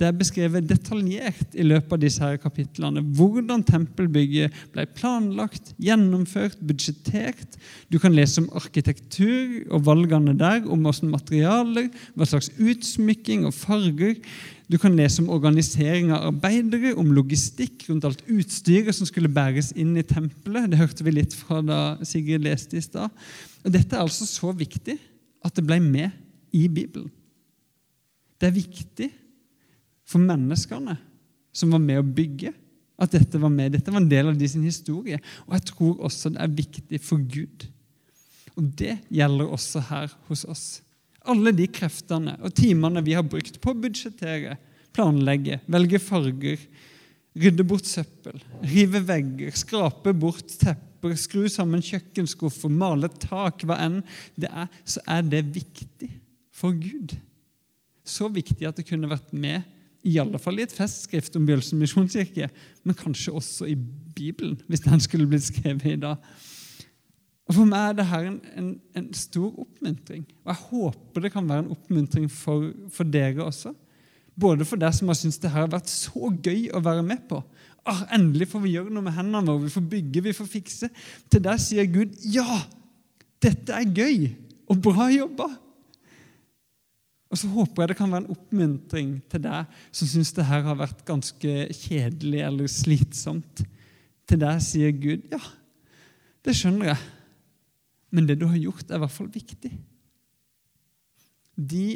Det 0.00 0.08
er 0.08 0.16
beskrevet 0.18 0.64
detaljert 0.66 1.52
i 1.54 1.62
løpet 1.62 1.92
av 1.94 2.00
disse 2.02 2.22
her 2.24 2.38
kapitlene 2.42 3.04
hvordan 3.14 3.60
tempelbygget 3.62 4.54
ble 4.72 4.86
planlagt, 4.96 5.74
gjennomført, 5.78 6.56
budsjettert. 6.64 7.58
Du 7.92 8.00
kan 8.02 8.16
lese 8.16 8.40
om 8.42 8.48
arkitektur 8.58 9.60
og 9.68 9.84
valgene 9.86 10.34
der, 10.40 10.64
om 10.66 10.82
hvilke 10.88 11.10
materialer, 11.12 11.86
hva 12.16 12.26
slags 12.26 12.50
utsmykking 12.56 13.44
og 13.46 13.54
farger. 13.54 14.16
Du 14.66 14.78
kan 14.80 14.96
lese 14.98 15.22
om 15.22 15.30
organisering 15.30 16.10
av 16.16 16.32
arbeidere, 16.32 16.96
om 16.98 17.12
logistikk 17.14 17.86
rundt 17.90 18.08
alt 18.08 18.26
utstyret 18.26 18.96
som 18.96 19.06
skulle 19.06 19.30
bæres 19.30 19.70
inn 19.76 19.94
i 20.00 20.06
tempelet. 20.06 20.72
Det 20.72 20.80
hørte 20.82 21.06
vi 21.06 21.14
litt 21.20 21.36
fra 21.36 21.60
da 21.62 21.82
Sigrid 22.08 22.42
leste 22.48 22.80
i 22.80 22.82
stad. 22.82 23.12
Dette 23.62 23.94
er 23.94 24.02
altså 24.02 24.26
så 24.26 24.50
viktig 24.56 24.98
at 25.46 25.54
det 25.54 25.66
ble 25.68 25.78
med 25.84 26.10
i 26.52 26.66
Bibelen. 26.68 27.10
Det 28.38 28.48
er 28.50 28.56
viktig 28.56 29.08
for 30.08 30.22
menneskene 30.22 30.96
som 31.54 31.72
var 31.74 31.82
med 31.82 32.00
å 32.00 32.06
bygge, 32.06 32.52
at 33.02 33.14
dette 33.14 33.38
var 33.40 33.50
med. 33.52 33.72
Dette 33.74 33.92
var 33.92 34.02
en 34.02 34.10
del 34.10 34.30
av 34.30 34.38
de 34.38 34.48
sin 34.48 34.64
historie. 34.66 35.18
Og 35.46 35.56
jeg 35.56 35.66
tror 35.72 36.04
også 36.08 36.32
det 36.34 36.42
er 36.42 36.56
viktig 36.58 37.00
for 37.02 37.22
Gud. 37.22 37.66
Og 38.54 38.68
det 38.78 38.98
gjelder 39.12 39.52
også 39.56 39.82
her 39.88 40.12
hos 40.28 40.44
oss. 40.50 40.66
Alle 41.28 41.52
de 41.54 41.68
kreftene 41.70 42.36
og 42.42 42.54
timene 42.58 43.02
vi 43.04 43.14
har 43.16 43.26
brukt 43.26 43.60
på 43.62 43.72
å 43.72 43.78
budsjettere, 43.78 44.56
planlegge, 44.94 45.60
velge 45.70 46.00
farger, 46.02 46.62
rydde 47.38 47.64
bort 47.64 47.88
søppel, 47.88 48.42
rive 48.68 49.00
vegger, 49.06 49.54
skrape 49.56 50.12
bort 50.12 50.50
tepper, 50.60 51.14
skru 51.16 51.46
sammen 51.50 51.82
kjøkkenskuffer, 51.82 52.70
male 52.70 53.08
tak, 53.22 53.64
hva 53.64 53.78
enn 53.86 54.02
det 54.36 54.50
er, 54.50 54.68
så 54.84 55.02
er 55.10 55.24
det 55.30 55.46
viktig 55.54 56.10
for 56.62 56.78
Gud. 56.78 57.16
Så 58.06 58.30
viktig 58.30 58.66
at 58.68 58.78
det 58.78 58.86
kunne 58.88 59.10
vært 59.10 59.34
med 59.34 59.66
i 60.02 60.16
alle 60.18 60.38
fall 60.42 60.58
i 60.58 60.64
et 60.64 60.74
festskrift 60.74 61.36
om 61.38 61.44
Bjølsen 61.46 61.78
misjonskirke, 61.78 62.48
men 62.82 62.98
kanskje 62.98 63.34
også 63.38 63.68
i 63.70 63.76
Bibelen, 64.16 64.56
hvis 64.66 64.82
den 64.82 65.02
skulle 65.02 65.28
blitt 65.30 65.46
skrevet 65.46 65.86
i 65.92 66.00
dag. 66.02 66.18
Og 67.46 67.54
For 67.54 67.68
meg 67.68 67.92
er 67.92 67.96
dette 68.00 68.18
en, 68.26 68.40
en, 68.58 68.72
en, 68.98 69.06
stor 69.14 69.50
oppmuntring. 69.64 70.24
Og 70.42 70.52
jeg 70.52 70.60
håper 70.70 71.24
det 71.24 71.32
kan 71.34 71.48
være 71.48 71.66
en 71.66 71.72
oppmuntring 71.74 72.28
for, 72.30 72.70
for 72.90 73.06
dere 73.06 73.44
også. 73.44 73.74
Både 74.38 74.66
for 74.66 74.80
dere 74.80 74.94
som 74.96 75.10
har 75.10 75.18
syntes 75.18 75.40
det 75.42 75.50
har 75.52 75.70
vært 75.70 75.90
så 75.90 76.30
gøy 76.32 76.70
å 76.72 76.82
være 76.82 77.02
med 77.06 77.26
på. 77.30 77.42
Ah, 77.84 78.04
endelig 78.14 78.48
får 78.52 78.62
vi 78.62 78.76
gjøre 78.76 78.94
noe 78.94 79.04
med 79.04 79.14
hendene 79.16 79.42
våre, 79.50 79.66
vi 79.66 79.74
får 79.74 79.88
bygge, 79.90 80.22
vi 80.28 80.36
får 80.38 80.48
fikse. 80.50 80.90
Til 81.30 81.42
der 81.44 81.58
sier 81.62 81.90
Gud 81.90 82.14
ja, 82.30 82.62
dette 83.42 83.74
er 83.74 83.90
gøy 83.90 84.30
og 84.70 84.82
bra 84.82 85.10
jobba. 85.12 85.50
Og 87.32 87.40
så 87.40 87.48
håper 87.48 87.82
jeg 87.82 87.92
det 87.92 87.96
kan 87.96 88.12
være 88.12 88.26
en 88.26 88.34
oppmuntring 88.34 89.12
til 89.32 89.40
deg 89.46 89.76
som 89.88 90.10
syns 90.10 90.34
det 90.36 90.44
her 90.44 90.66
har 90.66 90.76
vært 90.76 91.00
ganske 91.08 91.54
kjedelig 91.72 92.42
eller 92.44 92.68
slitsomt. 92.68 93.64
Til 94.28 94.40
deg 94.42 94.60
sier 94.64 94.92
Gud 94.92 95.24
ja, 95.32 95.40
det 96.44 96.54
skjønner 96.58 96.92
jeg, 96.92 97.00
men 98.12 98.28
det 98.28 98.36
du 98.40 98.46
har 98.50 98.60
gjort, 98.60 98.84
er 98.90 98.98
i 98.98 99.02
hvert 99.04 99.14
fall 99.14 99.30
viktig. 99.32 99.72
De 101.56 101.86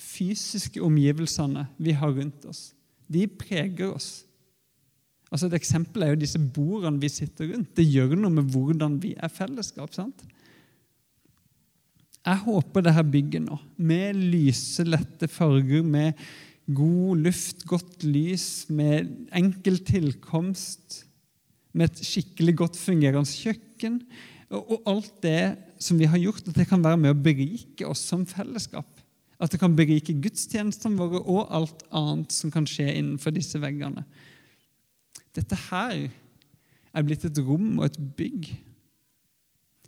fysiske 0.00 0.80
omgivelsene 0.80 1.66
vi 1.76 1.92
har 2.00 2.16
rundt 2.16 2.48
oss, 2.48 2.70
de 3.10 3.26
preger 3.28 3.92
oss. 3.92 4.22
Altså 5.30 5.46
Et 5.46 5.58
eksempel 5.60 6.02
er 6.02 6.14
jo 6.14 6.22
disse 6.22 6.40
bordene 6.40 7.02
vi 7.02 7.10
sitter 7.12 7.52
rundt. 7.52 7.74
Det 7.76 7.84
gjør 7.86 8.16
noe 8.16 8.32
med 8.40 8.48
hvordan 8.50 8.96
vi 9.02 9.12
er 9.14 9.30
fellesskap. 9.30 9.92
sant? 9.94 10.24
Jeg 12.26 12.42
håper 12.44 12.84
det 12.84 12.92
her 12.94 13.06
bygget 13.08 13.46
nå, 13.46 13.56
med 13.80 14.18
lyse, 14.18 14.84
lette 14.84 15.28
farger, 15.30 15.84
med 15.86 16.18
god 16.70 17.22
luft, 17.24 17.64
godt 17.68 18.04
lys, 18.04 18.66
med 18.68 19.08
enkel 19.36 19.80
tilkomst, 19.88 21.04
med 21.72 21.88
et 21.88 22.04
skikkelig 22.04 22.56
godt 22.60 22.78
fungerende 22.78 23.30
kjøkken, 23.30 24.02
og 24.50 24.80
alt 24.90 25.12
det 25.22 25.56
som 25.80 25.98
vi 26.00 26.08
har 26.10 26.20
gjort, 26.20 26.48
at 26.50 26.58
det 26.58 26.66
kan 26.68 26.82
være 26.84 26.98
med 27.00 27.14
å 27.14 27.20
berike 27.24 27.86
oss 27.88 28.02
som 28.10 28.26
fellesskap. 28.28 28.88
At 29.40 29.54
det 29.54 29.60
kan 29.62 29.76
berike 29.78 30.18
gudstjenestene 30.20 30.98
våre 30.98 31.22
og 31.22 31.52
alt 31.56 31.84
annet 31.96 32.34
som 32.34 32.52
kan 32.52 32.66
skje 32.68 32.90
innenfor 32.90 33.32
disse 33.32 33.60
veggene. 33.62 34.02
Dette 35.32 35.56
her 35.70 36.10
er 36.90 37.06
blitt 37.06 37.24
et 37.24 37.38
rom 37.46 37.78
og 37.78 37.86
et 37.86 38.00
bygg 38.18 38.50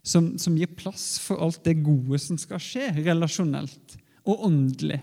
som, 0.03 0.33
som 0.38 0.57
gir 0.59 0.71
plass 0.77 1.17
for 1.23 1.43
alt 1.43 1.62
det 1.67 1.79
gode 1.85 2.19
som 2.21 2.38
skal 2.41 2.61
skje 2.62 2.91
relasjonelt 2.99 3.97
og 4.27 4.47
åndelig 4.49 5.01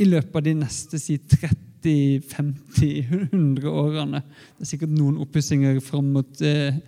i 0.00 0.06
løpet 0.08 0.38
av 0.38 0.44
de 0.46 0.54
neste 0.58 0.98
si 0.98 1.16
30, 1.18 2.22
50, 2.30 3.10
100 3.30 3.68
årene. 3.70 4.22
Det 4.56 4.64
er 4.64 4.70
sikkert 4.72 4.94
noen 4.94 5.20
oppussinger 5.22 5.78
fram 5.84 6.08
mot 6.16 6.42
eh, 6.42 6.80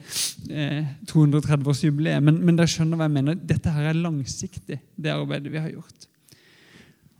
eh, 0.50 0.88
230-årsjubileet, 1.10 2.24
men, 2.24 2.40
men 2.42 2.58
dere 2.58 2.70
skjønner 2.70 2.98
hva 2.98 3.06
jeg 3.06 3.16
mener. 3.18 3.38
Dette 3.38 3.74
her 3.74 3.90
er 3.92 4.00
langsiktig, 4.00 4.80
det 4.96 5.14
arbeidet 5.14 5.52
vi 5.54 5.62
har 5.62 5.74
gjort. 5.74 6.08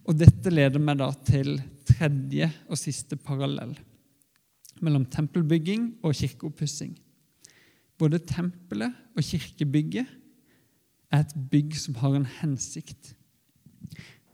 Og 0.07 0.19
dette 0.19 0.55
leder 0.55 0.83
meg 0.83 0.99
da 1.03 1.11
til 1.27 1.57
tredje 1.87 2.51
og 2.67 2.79
siste 2.79 3.19
parallell 3.19 3.75
mellom 4.85 5.07
tempelbygging 5.09 5.89
og 6.05 6.15
kirkeoppussing. 6.19 6.95
Både 7.99 8.21
tempelet 8.21 8.95
og 9.17 9.25
kirkebygget 9.25 10.09
er 11.13 11.23
et 11.23 11.37
bygg 11.51 11.77
som 11.81 11.97
har 12.03 12.17
en 12.17 12.29
hensikt. 12.41 13.15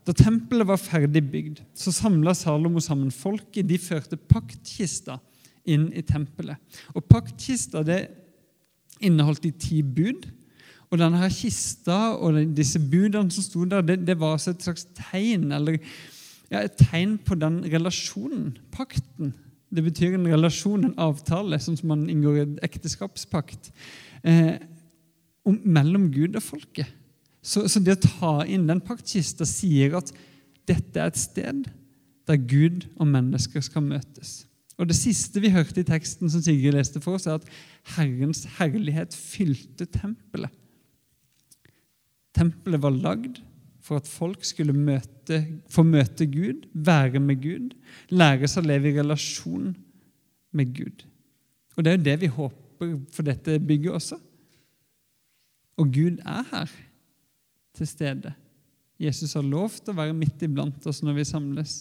Da 0.06 0.14
tempelet 0.16 0.66
var 0.66 0.80
ferdig 0.82 1.22
bygd, 1.30 1.60
så 1.78 1.92
samla 1.94 2.34
Salomo 2.34 2.80
sammen 2.82 3.12
folket. 3.14 3.68
De 3.68 3.78
førte 3.78 4.18
paktkista 4.18 5.20
inn 5.68 5.92
i 5.94 6.02
tempelet. 6.02 6.58
Og 6.96 7.04
Paktkista 7.06 7.84
det 7.86 8.00
inneholdt 9.02 9.44
de 9.46 9.52
ti 9.54 9.82
bud. 9.82 10.26
Og 10.92 10.98
denne 11.00 11.22
her 11.22 11.30
kista 11.32 12.16
og 12.20 12.36
disse 12.56 12.80
budene 12.82 13.32
som 13.32 13.44
sto 13.46 13.64
der, 13.64 13.84
det, 13.86 14.02
det 14.06 14.18
var 14.20 14.34
altså 14.36 14.52
et 14.52 14.66
slags 14.66 14.84
tegn 14.98 15.52
eller 15.56 15.78
ja, 16.52 16.60
et 16.60 16.76
tegn 16.76 17.14
på 17.24 17.38
den 17.40 17.62
relasjonen, 17.72 18.58
pakten. 18.74 19.32
Det 19.72 19.84
betyr 19.84 20.16
en 20.18 20.28
relasjon, 20.28 20.84
en 20.84 20.98
avtale, 21.00 21.58
sånn 21.62 21.78
som 21.80 21.92
man 21.94 22.08
inngår 22.12 22.36
i 22.36 22.44
en 22.44 22.58
ekteskapspakt, 22.66 23.70
eh, 24.22 24.58
mellom 25.44 26.10
Gud 26.12 26.36
og 26.36 26.44
folket. 26.44 26.90
Så, 27.42 27.64
så, 27.66 27.80
det 27.82 27.96
å 27.96 28.02
ta 28.04 28.32
inn 28.46 28.68
den 28.68 28.82
paktkista 28.84 29.46
sier 29.48 29.96
at 29.98 30.12
dette 30.68 31.00
er 31.00 31.10
et 31.10 31.18
sted 31.18 31.64
der 32.30 32.38
Gud 32.38 32.86
og 33.00 33.08
mennesker 33.10 33.64
skal 33.64 33.82
møtes. 33.82 34.44
Og 34.78 34.88
Det 34.88 34.96
siste 34.96 35.40
vi 35.42 35.50
hørte 35.52 35.82
i 35.82 35.86
teksten 35.86 36.30
som 36.30 36.42
Sigrid 36.42 36.74
leste 36.76 37.00
for 37.02 37.18
oss, 37.18 37.26
er 37.26 37.40
at 37.40 37.48
Herrens 37.96 38.44
herlighet 38.58 39.14
fylte 39.14 39.86
tempelet. 39.90 40.52
Tempelet 42.32 42.80
var 42.82 42.94
lagd 42.94 43.42
for 43.82 43.98
at 43.98 44.08
folk 44.08 44.44
skulle 44.46 44.74
møte, 44.76 45.40
få 45.70 45.82
møte 45.82 46.26
Gud, 46.30 46.68
være 46.72 47.20
med 47.20 47.40
Gud, 47.42 47.72
lære 48.14 48.48
seg 48.48 48.62
å 48.62 48.70
leve 48.70 48.92
i 48.92 48.98
relasjon 49.00 49.72
med 50.54 50.74
Gud. 50.76 51.02
Og 51.76 51.84
Det 51.84 51.90
er 51.90 51.98
jo 51.98 52.04
det 52.04 52.20
vi 52.20 52.30
håper 52.30 52.94
for 53.14 53.26
dette 53.26 53.58
bygget 53.58 53.98
også. 53.98 54.18
Og 55.80 55.90
Gud 55.94 56.20
er 56.22 56.46
her 56.52 56.70
til 57.74 57.88
stede. 57.88 58.34
Jesus 59.00 59.34
har 59.34 59.42
lovt 59.42 59.88
å 59.88 59.96
være 59.96 60.14
midt 60.14 60.44
iblant 60.46 60.86
oss 60.86 61.02
når 61.02 61.16
vi 61.18 61.24
samles. 61.26 61.72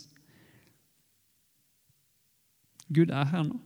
Gud 2.91 3.11
er 3.13 3.27
her 3.29 3.45
nå. 3.45 3.59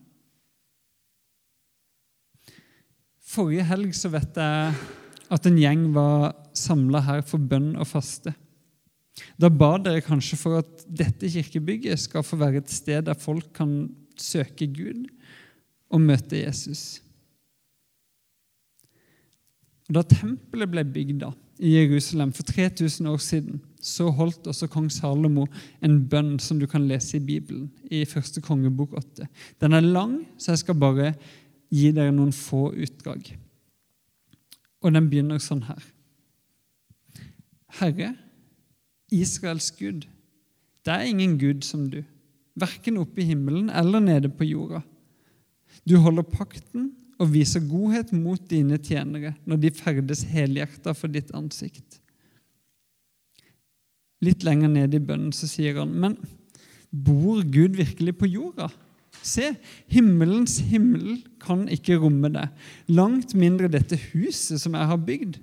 Forrige 3.25 3.65
helg 3.67 3.95
så 3.97 4.11
vet 4.13 4.37
jeg 4.37 4.75
at 5.33 5.47
en 5.47 5.59
gjeng 5.59 5.87
var 5.95 6.33
samla 6.57 7.01
her 7.05 7.23
for 7.25 7.41
bønn 7.41 7.73
og 7.79 7.87
faste. 7.89 8.33
Da 9.39 9.49
ba 9.49 9.75
dere 9.79 10.03
kanskje 10.03 10.37
for 10.39 10.59
at 10.59 10.83
dette 10.85 11.29
kirkebygget 11.31 12.01
skal 12.03 12.25
få 12.25 12.39
være 12.39 12.61
et 12.63 12.71
sted 12.71 13.05
der 13.07 13.17
folk 13.19 13.47
kan 13.55 13.87
søke 14.19 14.67
Gud 14.71 15.05
og 15.91 16.03
møte 16.03 16.41
Jesus. 16.41 17.01
Da 19.91 20.01
tempelet 20.01 20.71
ble 20.71 20.83
bygd, 20.87 21.19
da, 21.21 21.29
i 21.61 21.75
Jerusalem 21.77 22.33
for 22.33 22.47
3000 22.47 23.07
år 23.07 23.21
siden, 23.21 23.61
så 23.79 24.09
holdt 24.09 24.47
også 24.49 24.67
kong 24.71 24.89
Salomo 24.91 25.45
en 25.85 25.99
bønn 26.09 26.39
som 26.41 26.57
du 26.59 26.65
kan 26.67 26.87
lese 26.89 27.19
i 27.19 27.23
Bibelen, 27.23 27.69
i 27.93 28.01
første 28.09 28.41
kongebok 28.41 28.97
8. 28.97 29.27
Den 29.61 29.77
er 29.77 29.85
lang, 29.85 30.17
så 30.41 30.55
jeg 30.55 30.63
skal 30.63 30.79
bare 30.81 31.13
gi 31.69 31.91
dere 31.93 32.13
noen 32.15 32.33
få 32.33 32.71
utdrag. 32.73 33.29
Og 34.85 34.93
den 34.93 35.09
begynner 35.09 35.41
sånn 35.41 35.63
her. 35.65 35.81
Herre, 37.79 38.11
Israels 39.13 39.71
Gud, 39.75 40.05
det 40.85 40.93
er 40.93 41.09
ingen 41.09 41.39
Gud 41.41 41.65
som 41.65 41.87
du, 41.89 42.03
verken 42.55 43.01
oppe 43.01 43.23
i 43.23 43.29
himmelen 43.31 43.71
eller 43.73 44.03
nede 44.03 44.29
på 44.29 44.45
jorda. 44.47 44.83
Du 45.83 45.97
holder 45.99 46.27
pakten 46.29 46.91
og 47.19 47.31
viser 47.33 47.63
godhet 47.65 48.13
mot 48.15 48.41
dine 48.49 48.77
tjenere 48.77 49.33
når 49.47 49.61
de 49.63 49.73
ferdes 49.75 50.23
helhjerta 50.29 50.93
for 50.95 51.11
ditt 51.11 51.33
ansikt. 51.35 51.99
Litt 54.23 54.45
lenger 54.47 54.71
nede 54.71 54.99
i 54.99 55.03
bønnen 55.03 55.33
så 55.35 55.49
sier 55.49 55.81
han, 55.81 55.91
men 55.91 56.15
bor 56.89 57.41
Gud 57.43 57.75
virkelig 57.75 58.15
på 58.21 58.29
jorda? 58.31 58.69
Se, 59.25 59.55
himmelens 59.89 60.59
himmel 60.69 61.19
kan 61.41 61.65
ikke 61.71 61.97
romme 62.03 62.29
det, 62.33 62.45
langt 62.93 63.33
mindre 63.37 63.71
dette 63.73 63.97
huset 64.11 64.61
som 64.61 64.77
jeg 64.77 64.89
har 64.91 65.01
bygd. 65.07 65.39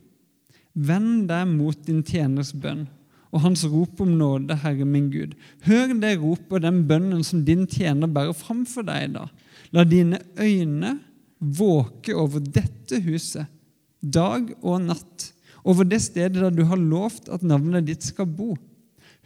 Vend 0.73 1.27
deg 1.29 1.49
mot 1.51 1.79
din 1.87 2.05
tjeners 2.07 2.53
bønn 2.55 2.87
og 3.33 3.41
hans 3.47 3.65
rop 3.65 4.01
om 4.05 4.13
nåde, 4.21 4.55
Herre 4.61 4.85
min 4.85 5.09
Gud. 5.13 5.33
Hør 5.65 5.95
det 6.01 6.19
ropet 6.21 6.59
og 6.59 6.65
den 6.67 6.83
bønnen 6.89 7.23
som 7.25 7.45
din 7.47 7.65
tjener 7.67 8.11
bærer 8.13 8.37
fram 8.37 8.67
for 8.69 8.85
deg 8.87 9.15
da. 9.17 9.27
La 9.73 9.87
dine 9.89 10.21
øyne 10.37 10.99
våke 11.41 12.15
over 12.15 12.45
dette 12.45 13.01
huset, 13.07 13.49
dag 14.03 14.53
og 14.61 14.85
natt, 14.85 15.31
over 15.65 15.87
det 15.89 16.03
stedet 16.05 16.43
der 16.43 16.53
du 16.53 16.67
har 16.69 16.79
lovt 16.79 17.31
at 17.33 17.45
navnet 17.47 17.89
ditt 17.89 18.05
skal 18.05 18.29
bo. 18.29 18.53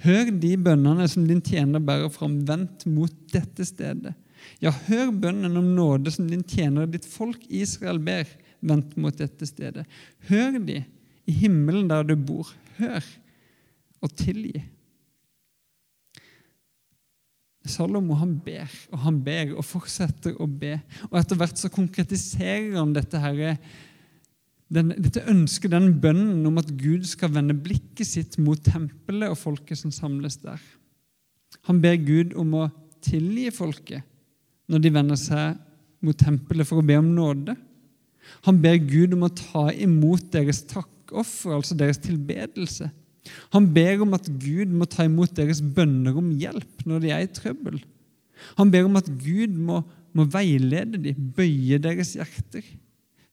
Hør 0.04 0.30
de 0.30 0.52
bønnene 0.60 1.08
som 1.08 1.26
din 1.26 1.42
tjener 1.42 1.82
bærer 1.82 2.12
fram, 2.12 2.38
vendt 2.46 2.86
mot 2.86 3.12
dette 3.32 3.66
stedet. 3.66 4.14
Ja, 4.62 4.72
hør 4.88 5.12
bønnen 5.12 5.58
om 5.58 5.72
nåde 5.76 6.12
som 6.14 6.28
din 6.30 6.44
tjener, 6.46 6.88
ditt 6.90 7.06
folk 7.08 7.42
Israel, 7.48 8.00
ber, 8.02 8.28
vendt 8.66 8.96
mot 9.00 9.16
dette 9.16 9.48
stedet. 9.48 9.84
Hør 10.30 10.58
de 10.64 10.82
i 11.26 11.34
himmelen 11.42 11.90
der 11.90 12.06
du 12.06 12.16
bor. 12.16 12.48
Hør 12.78 13.04
og 14.04 14.12
tilgi. 14.18 14.62
Salomo 17.66 18.14
han 18.20 18.36
ber 18.44 18.70
og 18.92 19.00
han 19.02 19.18
ber 19.26 19.56
og 19.56 19.66
fortsetter 19.66 20.36
å 20.38 20.46
be. 20.46 20.76
Og 21.10 21.18
Etter 21.18 21.38
hvert 21.40 21.58
så 21.58 21.70
konkretiserer 21.72 22.76
han 22.78 22.94
dette, 22.94 23.18
her, 23.18 23.56
den, 24.70 24.94
dette 24.94 25.24
ønsket, 25.26 25.72
den 25.74 25.96
bønnen 26.02 26.46
om 26.46 26.60
at 26.62 26.70
Gud 26.78 27.08
skal 27.10 27.34
vende 27.34 27.56
blikket 27.58 28.06
sitt 28.06 28.38
mot 28.38 28.62
tempelet 28.62 29.32
og 29.32 29.40
folket 29.40 29.80
som 29.80 29.94
samles 29.94 30.38
der. 30.44 30.62
Han 31.66 31.82
ber 31.82 31.98
Gud 31.98 32.36
om 32.38 32.54
å 32.54 32.68
tilgi 33.02 33.50
folket 33.54 34.06
når 34.70 34.82
de 34.82 34.92
vender 34.94 35.18
seg 35.20 35.56
mot 36.04 36.18
tempelet 36.18 36.68
for 36.68 36.80
å 36.80 36.86
be 36.86 36.98
om 36.98 37.08
nåde. 37.14 37.56
Han 38.46 38.60
ber 38.62 38.78
Gud 38.82 39.14
om 39.16 39.26
å 39.26 39.32
ta 39.32 39.68
imot 39.72 40.30
deres 40.34 40.62
takkoffer, 40.68 41.56
altså 41.56 41.76
deres 41.78 42.00
tilbedelse. 42.02 42.90
Han 43.54 43.68
ber 43.74 44.02
om 44.04 44.14
at 44.16 44.26
Gud 44.42 44.72
må 44.74 44.86
ta 44.90 45.06
imot 45.06 45.34
deres 45.34 45.60
bønner 45.60 46.16
om 46.18 46.32
hjelp 46.38 46.86
når 46.86 47.02
de 47.02 47.12
er 47.14 47.24
i 47.24 47.30
trøbbel. 47.38 47.78
Han 48.58 48.70
ber 48.72 48.86
om 48.86 48.98
at 48.98 49.08
Gud 49.22 49.54
må, 49.56 49.80
må 50.14 50.26
veilede 50.30 51.00
dem, 51.00 51.30
bøye 51.36 51.80
deres 51.82 52.14
hjerter, 52.18 52.66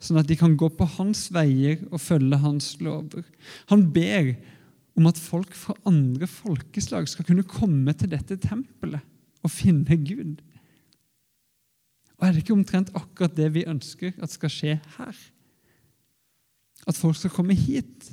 sånn 0.03 0.19
at 0.19 0.29
de 0.29 0.37
kan 0.39 0.55
gå 0.59 0.69
på 0.75 0.87
hans 0.97 1.27
veier 1.33 1.81
og 1.91 2.01
følge 2.03 2.39
hans 2.41 2.73
lover. 2.83 3.25
Han 3.71 3.85
ber 3.93 4.33
om 4.97 5.09
at 5.09 5.19
folk 5.19 5.53
fra 5.57 5.75
andre 5.89 6.27
folkeslag 6.29 7.07
skal 7.09 7.27
kunne 7.27 7.45
komme 7.49 7.93
til 7.97 8.11
dette 8.13 8.37
tempelet 8.41 9.03
og 9.43 9.51
finne 9.51 9.97
Gud. 10.05 10.39
Er 12.33 12.39
det 12.39 12.47
ikke 12.47 12.55
omtrent 12.55 12.87
akkurat 12.97 13.35
det 13.37 13.51
vi 13.53 13.61
ønsker 13.69 14.15
at 14.17 14.31
skal 14.33 14.49
skje 14.49 14.71
her? 14.95 15.17
At 16.89 16.97
folk 16.97 17.19
skal 17.19 17.29
komme 17.29 17.53
hit 17.53 18.07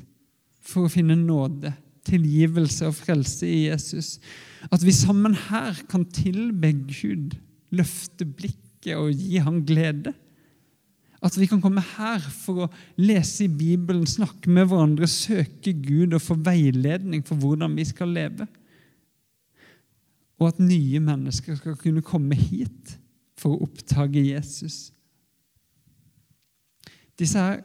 for 0.61 0.85
å 0.85 0.90
finne 0.92 1.16
nåde, 1.16 1.72
tilgivelse 2.04 2.90
og 2.90 2.98
frelse 2.98 3.48
i 3.48 3.62
Jesus. 3.70 4.18
At 4.68 4.85
vi 4.85 4.92
sammen 4.92 5.33
her 5.48 5.80
kan 5.88 6.04
tilbe 6.12 6.74
Gud, 6.92 7.38
løfte 7.72 8.28
blikket 8.28 8.92
og 8.98 9.09
gi 9.16 9.40
ham 9.40 9.62
glede. 9.64 10.12
At 11.24 11.40
vi 11.40 11.48
kan 11.48 11.64
komme 11.64 11.80
her 11.96 12.20
for 12.44 12.66
å 12.66 12.70
lese 13.00 13.48
i 13.48 13.48
Bibelen, 13.48 14.04
snakke 14.04 14.52
med 14.52 14.68
hverandre, 14.68 15.09
søke 15.09 15.72
Gud 15.80 16.12
og 16.12 16.26
få 16.28 16.37
veiledning 16.44 17.24
for 17.24 17.40
hvordan 17.40 17.72
vi 17.80 17.88
skal 17.88 18.12
leve. 18.20 18.52
Og 20.37 20.52
at 20.52 20.61
nye 20.61 21.00
mennesker 21.09 21.56
skal 21.56 21.80
kunne 21.80 22.04
komme 22.04 22.37
hit 22.37 22.99
for 23.40 23.55
å 23.55 23.66
oppdage 23.66 24.22
Jesus. 24.22 24.90
Disse 27.20 27.40
her 27.40 27.62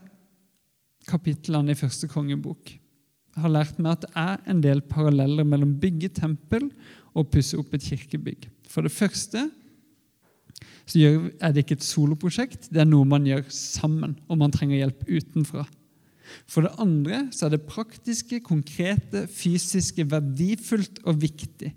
kapitlene 1.09 1.75
i 1.75 1.79
første 1.79 2.09
kongebok 2.11 2.73
har 3.35 3.51
lært 3.51 3.79
meg 3.83 3.97
at 3.97 4.05
det 4.05 4.11
er 4.19 4.49
en 4.51 4.63
del 4.63 4.81
paralleller 4.87 5.47
mellom 5.47 5.75
bygge 5.79 6.13
tempel 6.21 6.69
og 7.15 7.29
pusse 7.31 7.57
opp 7.59 7.75
et 7.75 7.83
kirkebygg. 7.83 8.47
For 8.71 8.85
det 8.85 8.95
første 8.95 9.49
så 10.85 11.01
er 11.01 11.51
det 11.51 11.63
ikke 11.63 11.79
et 11.79 11.85
soloprosjekt, 11.85 12.69
det 12.69 12.83
er 12.83 12.87
noe 12.87 13.07
man 13.09 13.25
gjør 13.27 13.47
sammen, 13.51 14.13
og 14.29 14.37
man 14.39 14.53
trenger 14.53 14.83
hjelp 14.83 15.01
utenfra. 15.09 15.65
For 16.49 16.65
det 16.65 16.75
andre 16.81 17.25
så 17.33 17.47
er 17.47 17.55
det 17.55 17.65
praktiske, 17.69 18.39
konkrete, 18.45 19.25
fysiske, 19.31 20.05
verdifullt 20.09 21.01
og 21.05 21.19
viktig. 21.21 21.71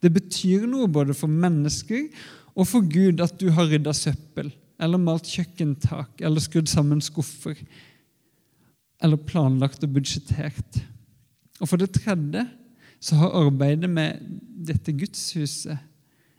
Det 0.00 0.10
betyr 0.12 0.66
noe 0.68 0.88
både 0.92 1.16
for 1.16 1.32
mennesker 1.32 2.08
og 2.54 2.68
for 2.70 2.86
Gud 2.86 3.22
at 3.22 3.38
du 3.40 3.48
har 3.54 3.68
rydda 3.70 3.94
søppel, 3.96 4.52
eller 4.82 5.00
malt 5.00 5.26
kjøkkentak, 5.30 6.20
eller 6.20 6.42
skrudd 6.42 6.70
sammen 6.70 7.00
skuffer, 7.02 7.58
eller 9.02 9.20
planlagt 9.28 9.84
og 9.86 9.94
budsjettert. 9.94 10.80
Og 11.60 11.70
for 11.70 11.80
det 11.80 11.92
tredje 11.94 12.44
så 13.02 13.18
har 13.20 13.36
arbeidet 13.36 13.90
med 13.90 14.22
dette 14.66 14.94
gudshuset 14.96 15.78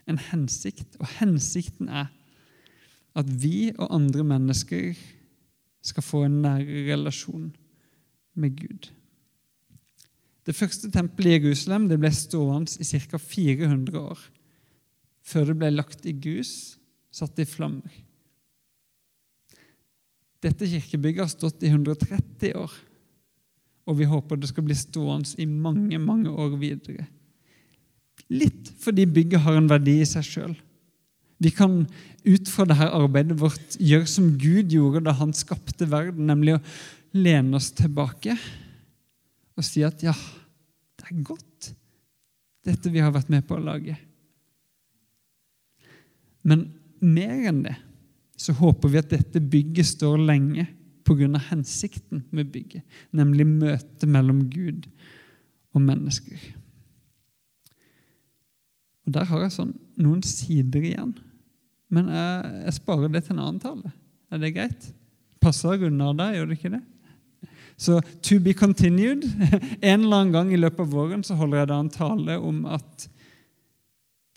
en 0.10 0.22
hensikt, 0.32 0.98
og 1.00 1.10
hensikten 1.20 1.90
er 1.90 2.12
at 3.16 3.30
vi 3.42 3.72
og 3.78 3.94
andre 3.96 4.26
mennesker 4.28 4.96
skal 5.86 6.04
få 6.04 6.26
en 6.26 6.42
nærere 6.44 6.86
relasjon 6.92 7.54
med 8.36 8.58
Gud. 8.60 8.90
Det 10.46 10.56
første 10.56 10.92
tempelet 10.92 11.40
i 11.40 11.48
Jerusalem 11.48 11.88
det 11.90 12.00
ble 12.02 12.12
stående 12.14 12.82
i 12.82 12.86
ca. 12.86 13.18
400 13.18 14.00
år, 14.00 14.20
før 15.26 15.50
det 15.50 15.58
ble 15.60 15.72
lagt 15.74 16.06
i 16.06 16.14
gus, 16.14 16.76
satt 17.14 17.40
i 17.42 17.48
flammer. 17.48 18.02
Dette 20.46 20.68
kirkebygget 20.70 21.24
har 21.24 21.32
stått 21.32 21.64
i 21.66 21.72
130 21.72 22.54
år, 22.60 22.74
og 23.86 23.98
vi 23.98 24.08
håper 24.10 24.38
det 24.38 24.52
skal 24.52 24.66
bli 24.68 24.78
stående 24.78 25.42
i 25.42 25.48
mange, 25.50 25.98
mange 26.02 26.30
år 26.30 26.58
videre. 26.62 27.08
Litt 28.34 28.72
fordi 28.82 29.06
bygget 29.10 29.44
har 29.46 29.58
en 29.58 29.70
verdi 29.70 30.00
i 30.02 30.08
seg 30.10 30.26
sjøl. 30.26 30.54
Vi 31.42 31.52
kan 31.54 31.84
ut 32.26 32.50
fra 32.50 32.66
dette 32.70 32.88
arbeidet 32.96 33.38
vårt 33.38 33.76
gjøre 33.82 34.08
som 34.10 34.32
Gud 34.40 34.72
gjorde 34.74 35.04
da 35.06 35.16
han 35.18 35.34
skapte 35.36 35.88
verden, 35.90 36.30
nemlig 36.30 36.56
å 36.56 36.64
lene 37.16 37.60
oss 37.60 37.72
tilbake 37.76 38.38
og 39.56 39.64
si 39.64 39.84
at 39.88 40.02
ja, 40.04 40.14
det 41.00 41.08
er 41.10 41.26
godt, 41.28 41.70
dette 42.66 42.92
vi 42.92 43.04
har 43.04 43.14
vært 43.16 43.30
med 43.32 43.46
på 43.48 43.56
å 43.56 43.64
lage. 43.64 43.96
Men 46.46 46.68
mer 47.04 47.50
enn 47.50 47.64
det 47.66 47.76
så 48.40 48.56
håper 48.56 48.92
vi 48.92 49.00
at 49.00 49.14
dette 49.14 49.42
bygget 49.42 49.94
står 49.96 50.20
lenge 50.22 50.68
pga. 51.06 51.38
hensikten 51.50 52.24
med 52.32 52.52
bygget, 52.52 52.84
nemlig 53.12 53.46
møtet 53.48 54.10
mellom 54.10 54.50
Gud 54.50 54.88
og 55.74 55.82
mennesker. 55.82 56.40
Og 59.06 59.14
Der 59.14 59.26
har 59.30 59.42
jeg 59.42 59.54
sånn 59.54 59.76
noen 60.02 60.24
sider 60.26 60.82
igjen, 60.82 61.14
men 61.94 62.10
jeg, 62.10 62.52
jeg 62.66 62.78
sparer 62.80 63.14
det 63.14 63.24
til 63.26 63.36
en 63.36 63.44
annen 63.46 63.62
tale. 63.62 63.94
Er 64.34 64.42
det 64.42 64.56
greit? 64.56 64.90
Passer 65.40 65.76
jeg 65.76 65.92
unna 65.92 66.12
deg, 66.18 66.40
gjør 66.40 66.50
det 66.50 66.58
ikke 66.58 66.74
det? 66.74 66.84
Så 67.78 68.00
to 68.24 68.40
be 68.40 68.54
continued. 68.56 69.26
En 69.82 70.06
eller 70.06 70.24
annen 70.24 70.34
gang 70.34 70.54
i 70.54 70.60
løpet 70.60 70.80
av 70.86 70.94
våren 70.96 71.24
så 71.28 71.36
holder 71.38 71.62
jeg 71.62 71.70
da 71.72 71.80
en 71.84 71.92
tale 71.94 72.38
om 72.40 72.64
at 72.72 73.08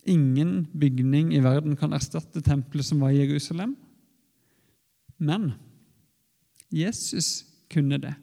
ingen 0.09 0.67
bygning 0.79 1.35
i 1.37 1.43
verden 1.45 1.77
kan 1.79 1.95
erstatte 1.97 2.43
tempelet 2.45 2.89
som 2.89 3.03
var 3.05 3.13
i 3.15 3.21
Jerusalem. 3.21 3.77
Men 5.19 5.53
Jesus 6.73 7.45
kunne 7.73 7.99
det. 8.01 8.15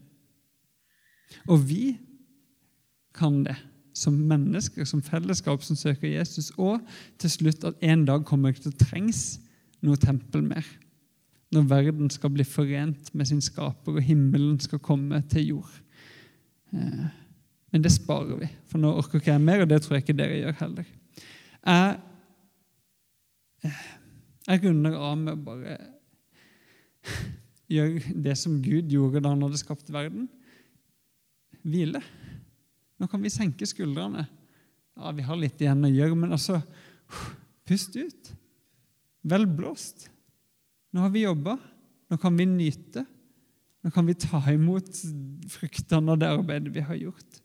Og 1.49 1.61
vi 1.69 1.97
kan 3.15 3.43
det 3.45 3.55
som 3.95 4.15
mennesker, 4.27 4.83
som 4.83 5.03
fellesskap 5.03 5.63
som 5.63 5.77
søker 5.79 6.09
Jesus. 6.11 6.51
Og 6.57 6.81
til 7.21 7.31
slutt 7.31 7.63
at 7.67 7.79
en 7.85 8.05
dag 8.07 8.25
kommer 8.27 8.51
det 8.51 8.65
til 8.65 8.73
å 8.73 8.81
trengs 8.81 9.23
noe 9.85 9.99
tempel 10.01 10.43
mer. 10.43 10.65
Når 11.55 11.69
verden 11.69 12.11
skal 12.11 12.33
bli 12.35 12.43
forent 12.47 13.13
med 13.15 13.29
sin 13.29 13.43
skaper, 13.43 13.95
og 13.95 14.03
himmelen 14.03 14.59
skal 14.59 14.81
komme 14.83 15.21
til 15.31 15.53
jord. 15.53 15.71
Eh, 16.73 17.05
men 17.71 17.83
det 17.83 17.93
sparer 17.93 18.39
vi, 18.41 18.49
for 18.67 18.81
nå 18.81 18.91
orker 18.99 19.21
ikke 19.21 19.33
jeg 19.33 19.43
mer, 19.43 19.63
og 19.63 19.71
det 19.71 19.81
tror 19.83 19.97
jeg 19.97 20.05
ikke 20.05 20.17
dere 20.19 20.41
gjør 20.41 20.59
heller. 20.63 20.91
Jeg, 21.65 21.97
jeg 24.45 24.63
runder 24.65 24.97
av 24.99 25.15
med 25.17 25.33
å 25.33 25.43
bare 25.47 25.77
gjøre 27.71 28.15
det 28.25 28.35
som 28.37 28.59
Gud 28.61 28.91
gjorde 28.93 29.23
da 29.23 29.33
han 29.33 29.45
hadde 29.47 29.61
skapt 29.61 29.89
verden. 29.93 30.27
Hvile. 31.65 32.01
Nå 33.01 33.09
kan 33.11 33.23
vi 33.23 33.33
senke 33.33 33.67
skuldrene. 33.67 34.27
Ja, 34.95 35.11
Vi 35.11 35.25
har 35.25 35.39
litt 35.39 35.61
igjen 35.61 35.87
å 35.87 35.91
gjøre, 35.91 36.15
men 36.15 36.35
altså 36.35 36.61
Pust 37.65 37.95
ut. 37.97 38.29
Vel 39.25 39.47
blåst. 39.49 40.07
Nå 40.93 41.01
har 41.01 41.11
vi 41.13 41.25
jobba. 41.25 41.57
Nå 42.09 42.17
kan 42.21 42.37
vi 42.37 42.45
nyte. 42.45 43.05
Nå 43.81 43.89
kan 43.93 44.05
vi 44.05 44.13
ta 44.17 44.41
imot 44.53 45.01
fruktene 45.49 46.13
av 46.13 46.21
det 46.21 46.29
arbeidet 46.29 46.73
vi 46.73 46.83
har 46.85 46.97
gjort. 46.97 47.41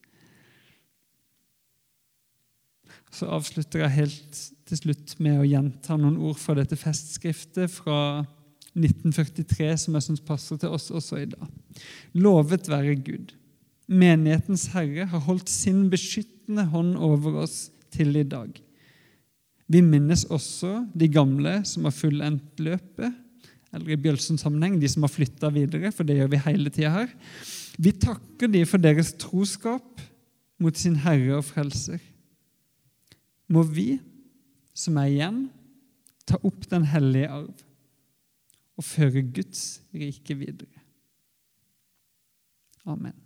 Så 3.11 3.27
avslutter 3.27 3.85
jeg 3.85 3.97
helt 3.97 4.43
til 4.71 4.79
slutt 4.79 5.17
med 5.19 5.41
å 5.41 5.49
gjenta 5.49 5.97
noen 5.99 6.21
ord 6.31 6.39
fra 6.39 6.55
dette 6.59 6.79
festskriftet 6.79 7.73
fra 7.73 8.23
1943 8.79 9.73
som 9.83 9.97
jeg 9.99 10.07
syns 10.07 10.23
passer 10.23 10.61
til 10.63 10.77
oss 10.77 10.93
også 10.95 11.25
i 11.25 11.29
dag. 11.31 11.51
Lovet 12.15 12.71
være 12.71 12.95
Gud 13.03 13.35
menighetens 13.91 14.69
herre 14.75 15.07
har 15.11 15.25
holdt 15.27 15.51
sin 15.51 15.89
beskyttende 15.91 16.67
hånd 16.71 16.95
over 17.03 17.43
oss 17.45 17.71
til 17.95 18.15
i 18.21 18.27
dag. 18.27 18.53
Vi 19.71 19.83
minnes 19.87 20.25
også 20.31 20.85
de 20.99 21.09
gamle 21.11 21.61
som 21.67 21.87
har 21.87 21.95
fullendt 21.95 22.63
løpet, 22.63 23.11
eller 23.71 23.95
i 23.95 23.99
Bjølsens 24.03 24.43
sammenheng 24.43 24.81
de 24.83 24.89
som 24.91 25.07
har 25.07 25.13
flytta 25.13 25.51
videre, 25.55 25.93
for 25.95 26.07
det 26.07 26.19
gjør 26.19 26.31
vi 26.33 26.45
hele 26.47 26.73
tida 26.75 26.95
her. 26.95 27.11
Vi 27.79 27.93
takker 28.03 28.51
de 28.51 28.65
for 28.67 28.83
deres 28.83 29.13
troskap 29.19 30.03
mot 30.61 30.77
sin 30.77 30.99
Herre 31.05 31.39
og 31.39 31.47
Frelser. 31.47 32.01
Må 33.51 33.65
vi, 33.67 33.89
som 34.75 34.99
er 35.01 35.11
igjen, 35.11 35.41
ta 36.29 36.39
opp 36.47 36.69
den 36.71 36.87
hellige 36.87 37.31
arv 37.31 37.65
og 38.79 38.87
føre 38.87 39.25
Guds 39.27 39.81
rike 39.93 40.37
videre. 40.39 40.85
Amen. 42.89 43.17